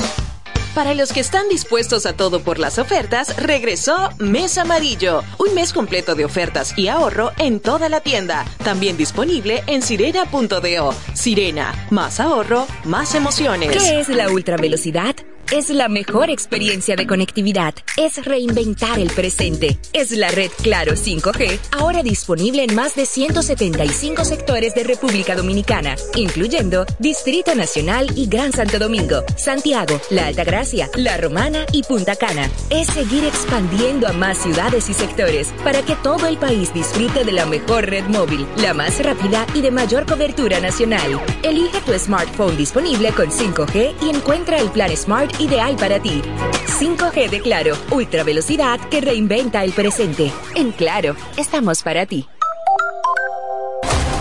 [0.75, 5.73] Para los que están dispuestos a todo por las ofertas, regresó Mes Amarillo, un mes
[5.73, 10.93] completo de ofertas y ahorro en toda la tienda, también disponible en sirena.do.
[11.13, 13.71] Sirena, más ahorro, más emociones.
[13.71, 15.15] ¿Qué es la ultravelocidad?
[15.51, 17.73] Es la mejor experiencia de conectividad.
[17.97, 19.79] Es reinventar el presente.
[19.93, 25.95] Es la red Claro 5G, ahora disponible en más de 175 sectores de República Dominicana,
[26.13, 32.47] incluyendo Distrito Nacional y Gran Santo Domingo, Santiago, La Altagracia, La Romana y Punta Cana.
[32.69, 37.31] Es seguir expandiendo a más ciudades y sectores para que todo el país disfrute de
[37.31, 41.19] la mejor red móvil, la más rápida y de mayor cobertura nacional.
[41.41, 46.21] Elige tu smartphone disponible con 5G y encuentra el plan Smart ideal para ti.
[46.79, 50.31] 5G de Claro, ultra velocidad que reinventa el presente.
[50.55, 52.27] En Claro, estamos para ti.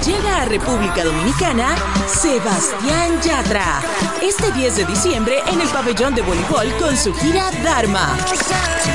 [0.05, 1.77] Llega a República Dominicana
[2.07, 3.83] Sebastián Yatra.
[4.23, 8.17] Este 10 de diciembre en el pabellón de voleibol con su gira Dharma.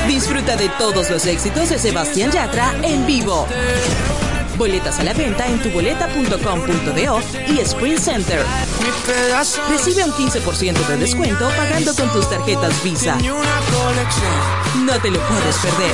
[0.08, 3.46] Disfruta de todos los éxitos de Sebastián Yatra en vivo.
[4.56, 8.44] Boletas a la venta en tuboleta.com.do y Sprint Center.
[9.68, 13.16] Recibe un 15% de descuento pagando con tus tarjetas Visa.
[13.16, 15.92] No te lo puedes perder.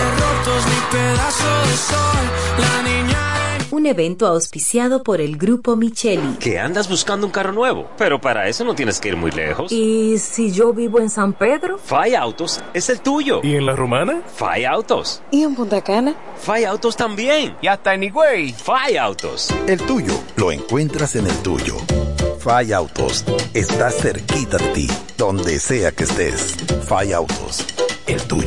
[3.72, 6.36] Un evento auspiciado por el Grupo Micheli.
[6.40, 9.70] Que andas buscando un carro nuevo, pero para eso no tienes que ir muy lejos.
[9.70, 11.78] ¿Y si yo vivo en San Pedro?
[11.78, 13.40] Fai Autos es el tuyo.
[13.44, 14.22] ¿Y en la romana?
[14.34, 15.22] Fai Autos.
[15.30, 16.16] ¿Y en Punta Cana?
[16.36, 17.56] Fai Autos también.
[17.62, 18.52] Y hasta en Higüey.
[18.54, 19.54] Fai Autos.
[19.68, 21.76] El tuyo lo encuentras en el tuyo.
[22.40, 23.24] Fai Autos
[23.54, 26.56] está cerquita de ti, donde sea que estés.
[26.88, 27.64] Fai Autos,
[28.08, 28.46] el tuyo.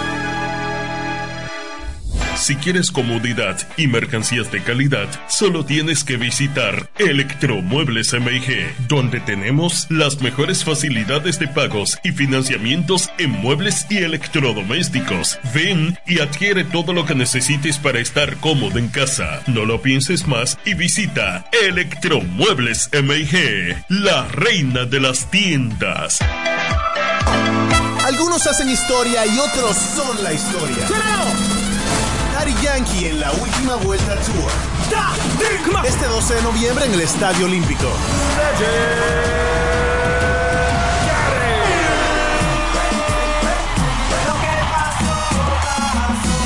[2.41, 9.85] Si quieres comodidad y mercancías de calidad, solo tienes que visitar Electromuebles MIG, donde tenemos
[9.91, 15.37] las mejores facilidades de pagos y financiamientos en muebles y electrodomésticos.
[15.53, 19.43] Ven y adquiere todo lo que necesites para estar cómodo en casa.
[19.45, 26.17] No lo pienses más y visita Electromuebles MIG, la reina de las tiendas.
[28.03, 30.87] Algunos hacen historia y otros son la historia.
[32.41, 34.51] Daddy Yankee en la última vuelta tour.
[35.85, 37.85] Este 12 de noviembre en el Estadio Olímpico.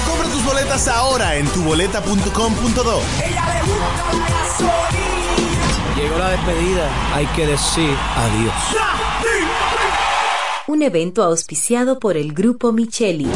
[0.06, 3.02] Compra tus boletas ahora en tuboleta.com.do.
[5.96, 9.05] Llegó la despedida, hay que decir adiós.
[10.68, 13.28] Un evento auspiciado por el Grupo Micheli.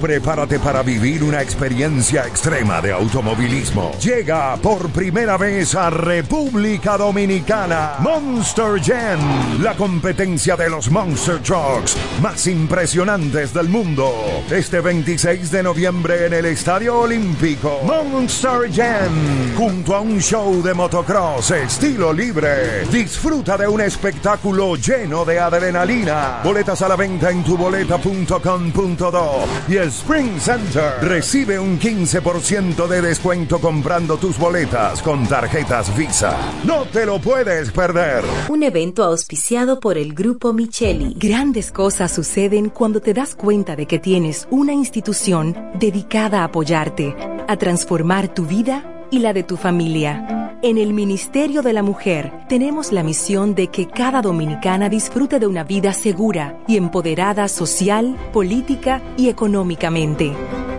[0.00, 3.92] Prepárate para vivir una experiencia extrema de automovilismo.
[4.02, 11.98] Llega por primera vez a República Dominicana Monster Jam, la competencia de los Monster Trucks
[12.22, 14.10] más impresionantes del mundo.
[14.50, 17.80] Este 26 de noviembre en el Estadio Olímpico.
[17.84, 22.86] Monster Jam, junto a un show de motocross estilo libre.
[22.90, 26.40] Disfruta de un espectáculo lleno de adrenalina.
[26.70, 29.30] Boletas a la venta en tuboleta.com.do
[29.68, 36.38] y Spring Center recibe un 15% de descuento comprando tus boletas con tarjetas Visa.
[36.62, 38.22] No te lo puedes perder.
[38.48, 41.14] Un evento auspiciado por el Grupo Micheli.
[41.18, 47.16] Grandes cosas suceden cuando te das cuenta de que tienes una institución dedicada a apoyarte,
[47.48, 50.58] a transformar tu vida y la de tu familia.
[50.62, 55.46] En el Ministerio de la Mujer tenemos la misión de que cada dominicana disfrute de
[55.46, 60.32] una vida segura y empoderada social, política y económicamente.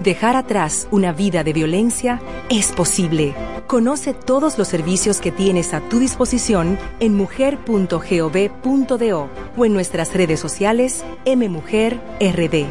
[0.03, 3.33] Dejar atrás una vida de violencia es posible.
[3.71, 10.41] Conoce todos los servicios que tienes a tu disposición en mujer.gov.do o en nuestras redes
[10.41, 12.65] sociales MMujerRD.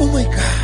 [0.00, 0.54] Oh my God.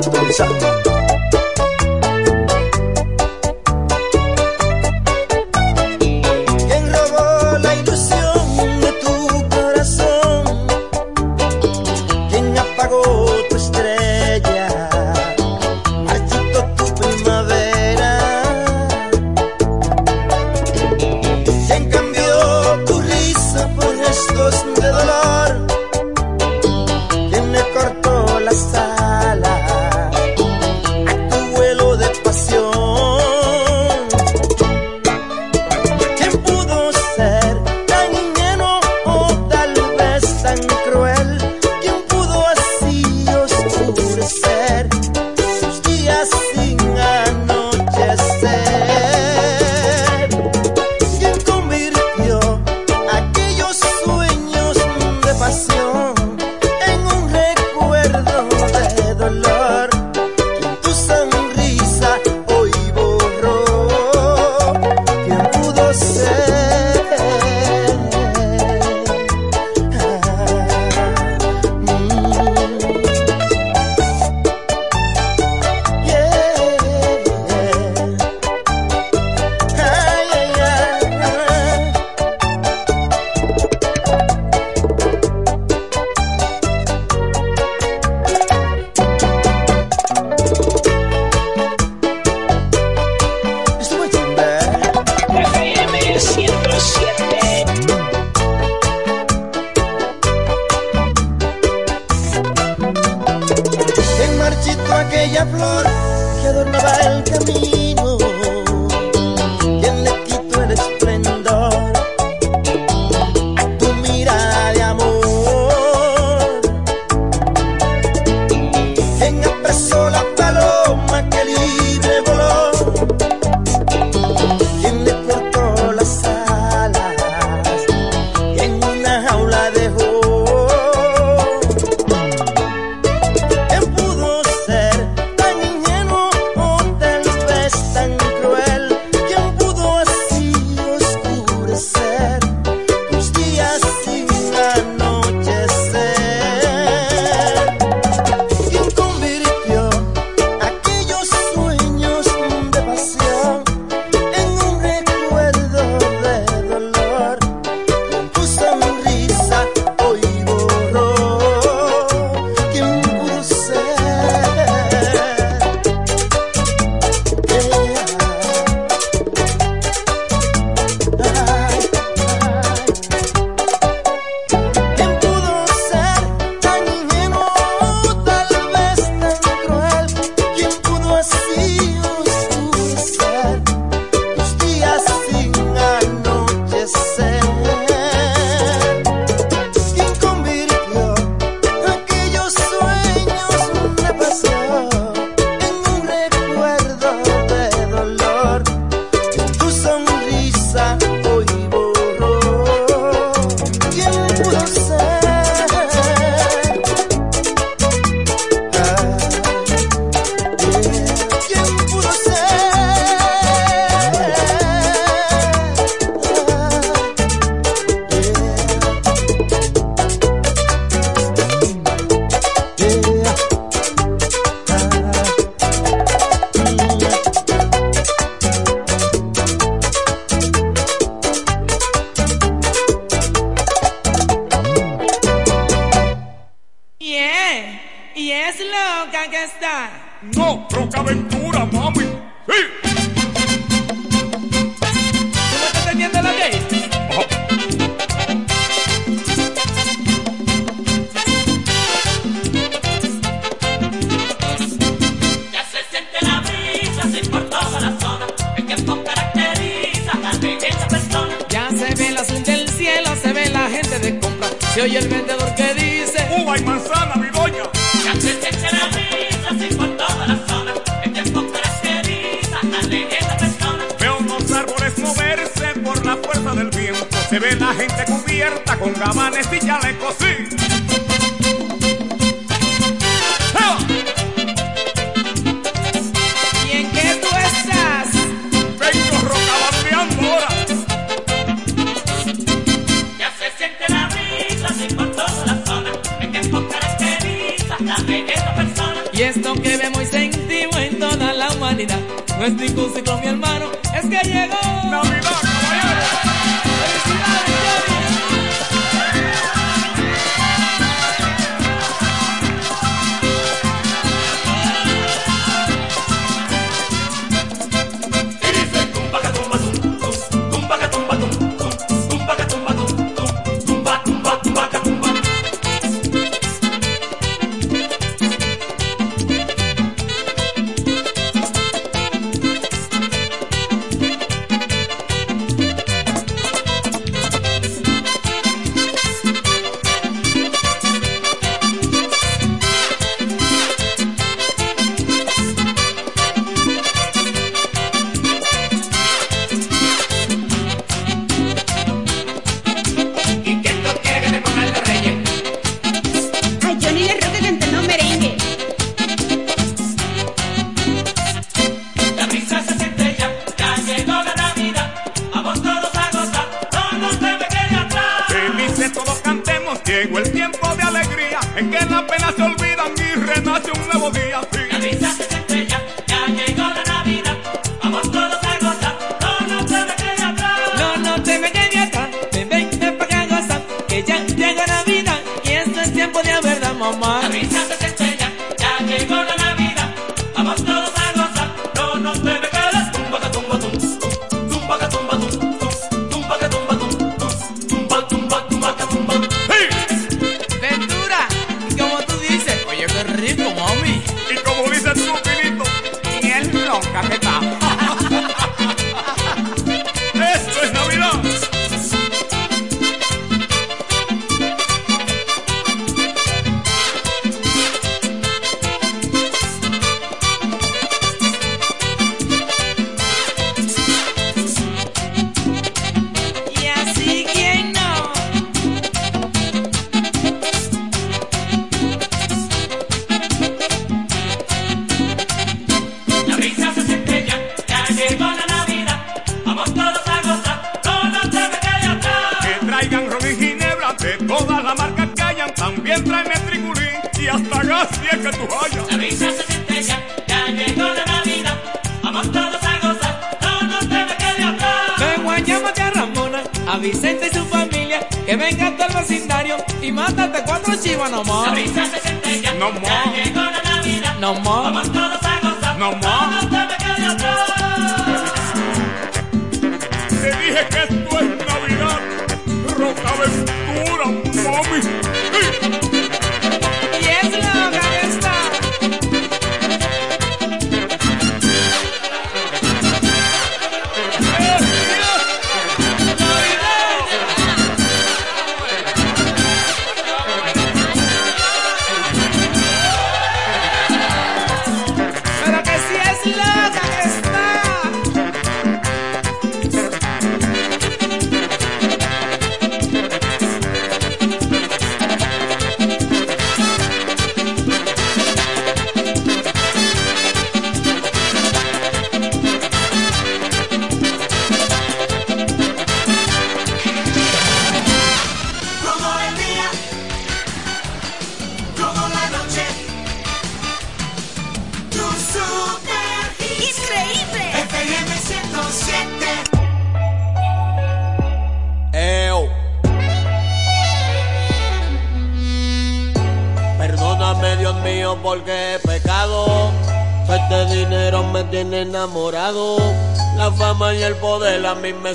[0.00, 0.77] ¿Quién robó la ilusión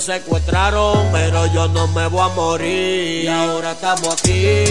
[0.04, 3.24] secuestraron, pero yo no me voy a morir.
[3.24, 4.66] Y ahora estamos aquí,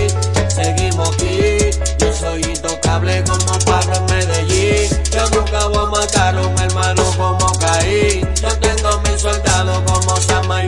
[0.48, 1.70] seguimos aquí.
[1.98, 4.90] Yo soy intocable como Pablo en Medellín.
[5.10, 8.28] Yo nunca voy a matar a un hermano como Caín.
[8.42, 10.64] Yo tengo mis soldados como Sama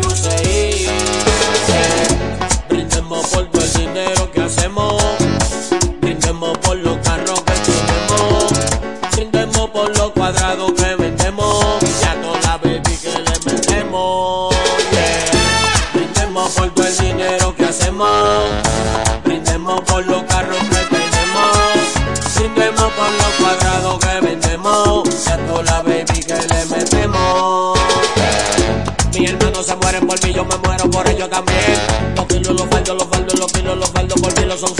[31.34, 32.14] ellos también.
[32.16, 34.76] Los kilos, los faldos, los faldos, los kilos, los faldos por kilos son sus.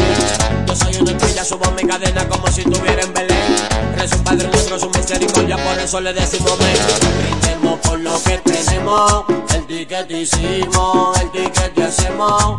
[0.67, 3.57] Yo soy una estrella, subo mi cadena como si estuviera en Belén.
[3.97, 6.77] Rezo un Padre nuestro, su misericordia, por eso le decimos ven.
[7.19, 9.25] Brindemos por lo que tenemos,
[9.55, 12.59] el ticket hicimos, el ticket hacemos.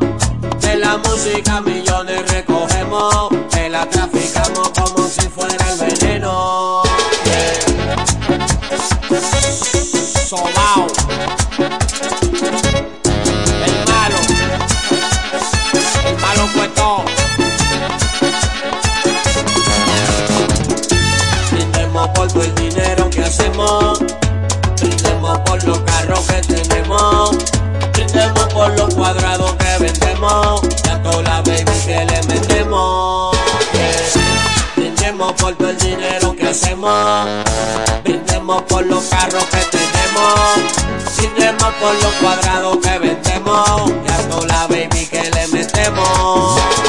[0.61, 6.83] De la música millones recogemos, que la traficamos como si fuera el veneno.
[7.25, 7.65] Yeah.
[10.25, 10.87] Sobao.
[35.35, 37.27] Por todo el dinero que hacemos.
[38.03, 41.17] Brindemos por los carros que tenemos.
[41.17, 43.91] Brindemos por los cuadrados que vendemos.
[44.07, 46.84] Y a toda la baby que le metemos.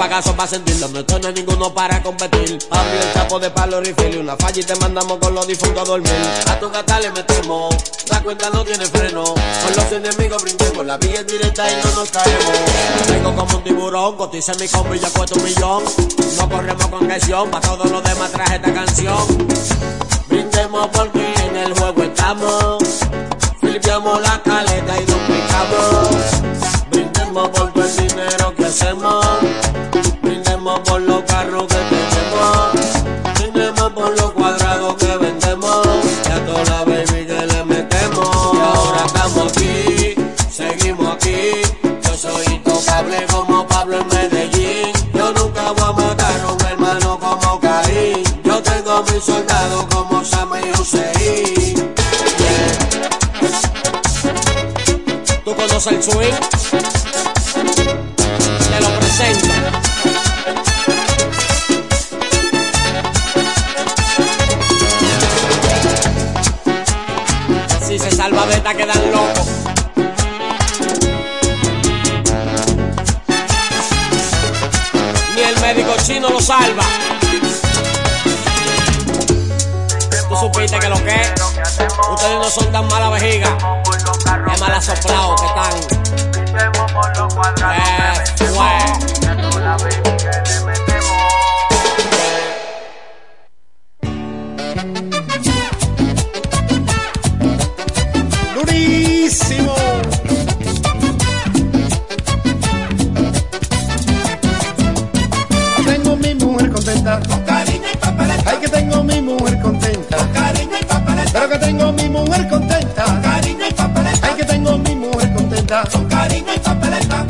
[0.00, 2.52] Pagazo para sentirlo, no estoy ninguno para competir.
[2.52, 5.82] Mí el chapo de palo refill y una falla y te mandamos con los difuntos
[5.82, 6.10] a dormir.
[6.46, 7.74] A tu gata le metemos,
[8.10, 9.24] la cuenta no tiene freno.
[9.24, 13.10] Con los enemigos brindemos, la vía es directa y no nos caemos.
[13.10, 15.84] Vengo como un tiburón, cotiza mi combo y ya cuesta un millón.
[16.38, 19.48] No corremos con presión, para todos los demás traje esta canción.
[20.28, 22.82] Brindemos porque en el juego estamos.
[23.60, 26.08] Flipiamos la caleta y duplicamos.
[26.90, 29.26] Brindemos por todo el dinero que hacemos.
[49.20, 51.74] Soldados como Sam y Hussein.
[52.38, 52.78] Yeah.
[55.44, 56.32] ¿Tú conoces el swing?
[58.70, 59.48] Te lo presento.
[67.86, 69.48] Si se salva beta quedan locos.
[75.34, 76.84] Ni el médico chino lo salva.
[80.60, 81.32] Supiste que lo que es.
[82.10, 83.56] Ustedes no son tan mala vejiga.
[84.52, 85.72] Es mala soplado que están.
[87.72, 88.12] Eh,
[88.52, 88.68] fue.
[115.70, 115.90] Contenta.
[115.90, 117.26] Con cariño y papeleta.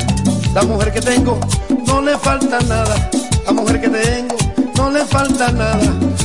[0.53, 1.39] La mujer que tengo
[1.85, 3.09] no le falta nada.
[3.45, 4.35] La mujer que tengo
[4.75, 5.79] no le falta nada.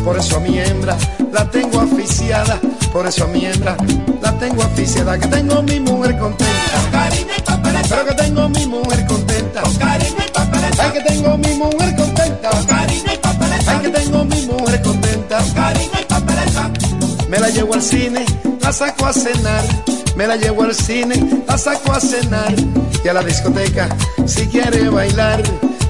[0.04, 0.96] Por eso a mi hembra
[1.32, 2.58] la tengo aficiada.
[2.92, 3.76] Por eso a mi hembra
[4.22, 5.18] la tengo aficiada.
[5.18, 6.80] Que tengo mi mujer contenta.
[6.80, 7.88] Con cariño y papeleta.
[7.88, 9.62] Pero que tengo mi mujer contenta.
[9.62, 10.84] Con cariño y papeleta.
[10.84, 12.50] Ay, que tengo mi mujer contenta.
[12.50, 13.72] Con cariño y papeleta.
[13.72, 15.38] Ay, que tengo mi mujer contenta.
[15.38, 16.70] Con cariño y papeleta.
[17.28, 18.24] Me la llevo al cine,
[18.60, 19.64] la saco a cenar.
[20.16, 22.54] Me la llevo al cine, la saco a cenar.
[23.04, 23.88] Y a la discoteca,
[24.24, 25.42] si quiere bailar.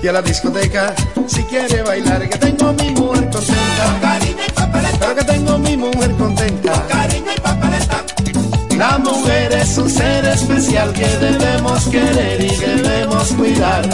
[0.03, 0.95] Y a la discoteca,
[1.29, 2.29] si quiere bailar.
[2.29, 3.99] Que tengo mi mujer contenta.
[4.01, 4.99] Cariño y.
[4.99, 6.87] Pero que tengo mi mujer contenta.
[6.89, 8.77] Cariño y.
[8.77, 13.89] La mujer es un ser especial que debemos querer y debemos cuidar.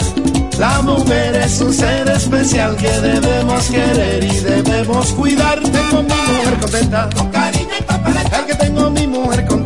[0.57, 5.61] La mujer es un ser especial que debemos querer y debemos cuidar.
[5.61, 7.09] Tengo mi mujer contenta.
[7.15, 8.39] Con cariño y papeleta.
[8.39, 9.62] El que tengo mi mujer contenta.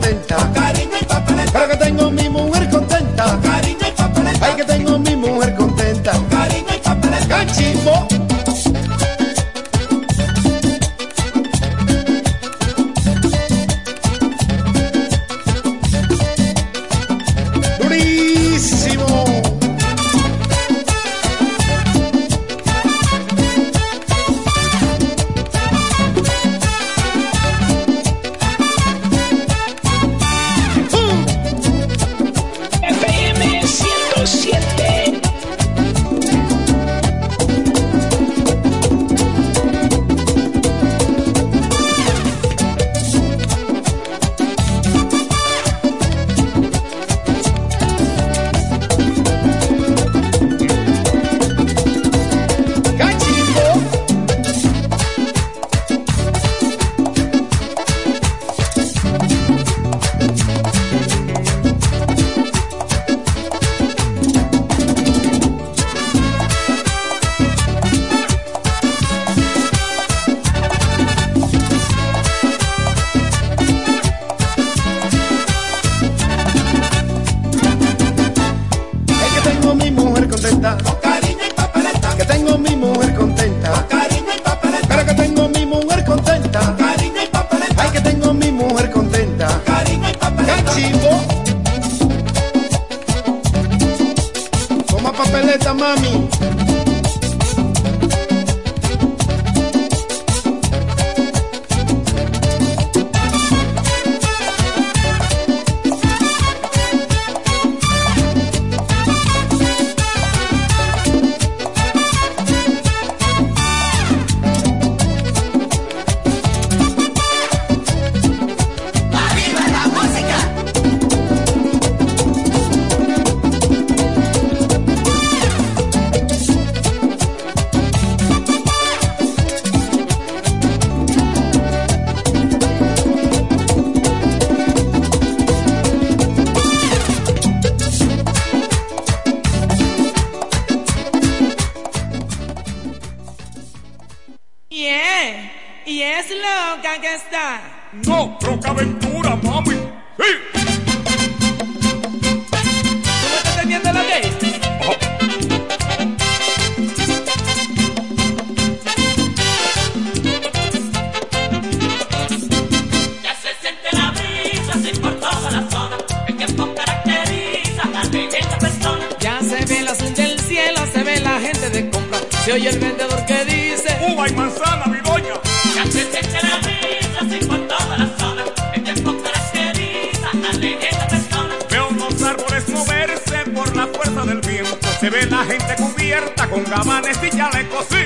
[186.88, 188.03] Cubierta con gabanes y chalecos, sí.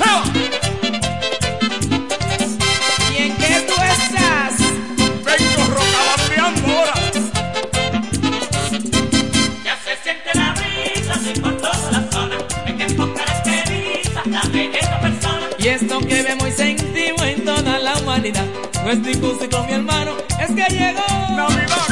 [0.00, 0.24] ¡Eva!
[3.12, 4.54] ¿Y en qué tú estás?
[5.24, 6.94] Vengo rocabambeando ahora.
[9.64, 12.36] Ya se siente la brisa así por toda la zona.
[12.66, 15.46] El tiempo caracteriza a la belleza persona.
[15.58, 18.46] Y esto que vemos y sentimos en toda la humanidad
[18.84, 21.04] no es ni músico, mi hermano, es que llegó
[21.36, 21.91] Navidad,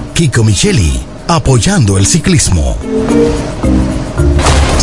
[0.21, 2.77] Kiko Micheli, apoyando el ciclismo.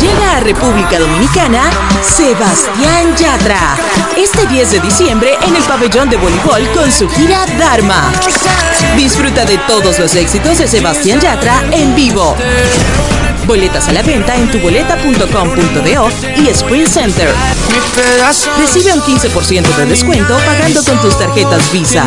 [0.01, 1.61] Llega a República Dominicana
[2.03, 3.77] Sebastián Yatra.
[4.17, 8.11] Este 10 de diciembre en el pabellón de voleibol con su gira Dharma.
[8.97, 12.35] Disfruta de todos los éxitos de Sebastián Yatra en vivo.
[13.47, 17.33] Boletas a la venta en tuboleta.com.do y Sprint Center.
[18.57, 22.05] Recibe un 15% de descuento pagando con tus tarjetas Visa.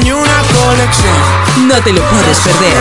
[1.67, 2.77] No te lo puedes perder.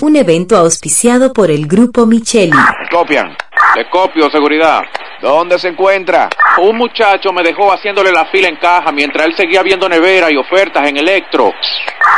[0.00, 2.52] Un evento auspiciado por el Grupo Micheli.
[2.90, 3.36] Copian.
[3.76, 4.82] Le copio, seguridad.
[5.20, 6.28] ¿Dónde se encuentra?
[6.58, 10.36] Un muchacho me dejó haciéndole la fila en caja mientras él seguía viendo nevera y
[10.36, 11.52] ofertas en Electro.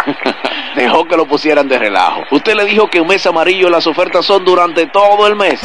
[0.76, 2.22] Dejó que lo pusieran de relajo.
[2.30, 5.60] Usted le dijo que en mes amarillo las ofertas son durante todo el mes.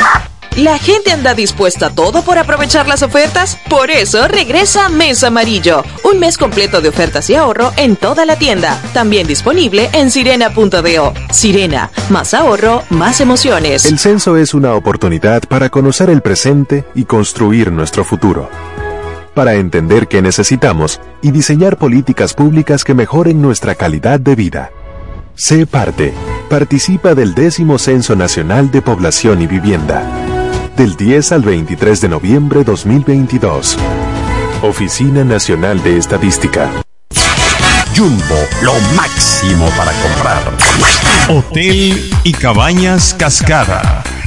[0.58, 5.84] La gente anda dispuesta a todo por aprovechar las ofertas, por eso regresa Mes Amarillo,
[6.04, 11.14] un mes completo de ofertas y ahorro en toda la tienda, también disponible en sirena.do.
[11.32, 13.86] Sirena, más ahorro, más emociones.
[13.86, 18.48] El censo es una oportunidad para conocer el presente y construir nuestro futuro.
[19.34, 24.72] Para entender qué necesitamos y diseñar políticas públicas que mejoren nuestra calidad de vida.
[25.34, 26.14] Sé parte.
[26.48, 30.33] Participa del décimo Censo Nacional de Población y Vivienda.
[30.78, 33.78] Del 10 al 23 de noviembre 2022.
[34.64, 36.72] Oficina Nacional de Estadística.
[37.96, 40.42] Jumbo, lo máximo para comprar.
[41.30, 44.04] Hotel y Cabañas Cascada.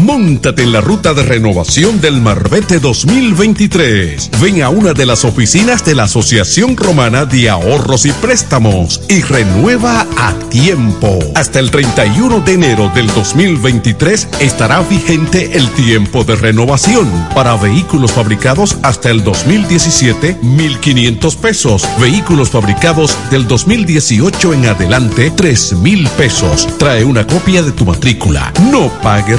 [0.00, 4.30] Móntate en la ruta de renovación del Marbete 2023.
[4.40, 9.22] Ven a una de las oficinas de la Asociación Romana de Ahorros y Préstamos y
[9.22, 11.18] renueva a tiempo.
[11.36, 17.08] Hasta el 31 de enero del 2023 estará vigente el tiempo de renovación.
[17.34, 21.88] Para vehículos fabricados hasta el 2017, 1,500 pesos.
[22.00, 26.66] Vehículos fabricados del 2018 en adelante, 3,000 pesos.
[26.78, 28.52] Trae una copia de tu matrícula.
[28.70, 29.36] No pague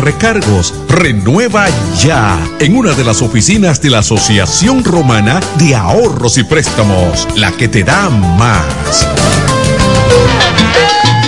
[0.87, 1.65] Renueva
[2.03, 7.51] ya en una de las oficinas de la Asociación Romana de Ahorros y Préstamos, la
[7.51, 9.07] que te da más.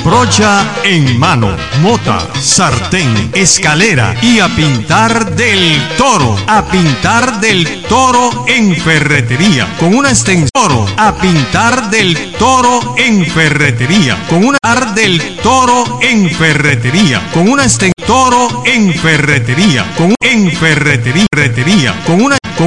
[0.08, 6.34] Brocha en mano, mota, sartén, escalera y a pintar del toro.
[6.48, 9.68] A pintar del toro en ferretería.
[9.78, 10.48] Con una extensión
[10.96, 14.18] a pintar del toro en ferretería.
[14.30, 17.30] Con una ar del toro en ferretería.
[17.34, 19.94] Con una extensión toro en ferretería.
[19.98, 22.02] Con en ferretería.
[22.06, 22.66] Con una con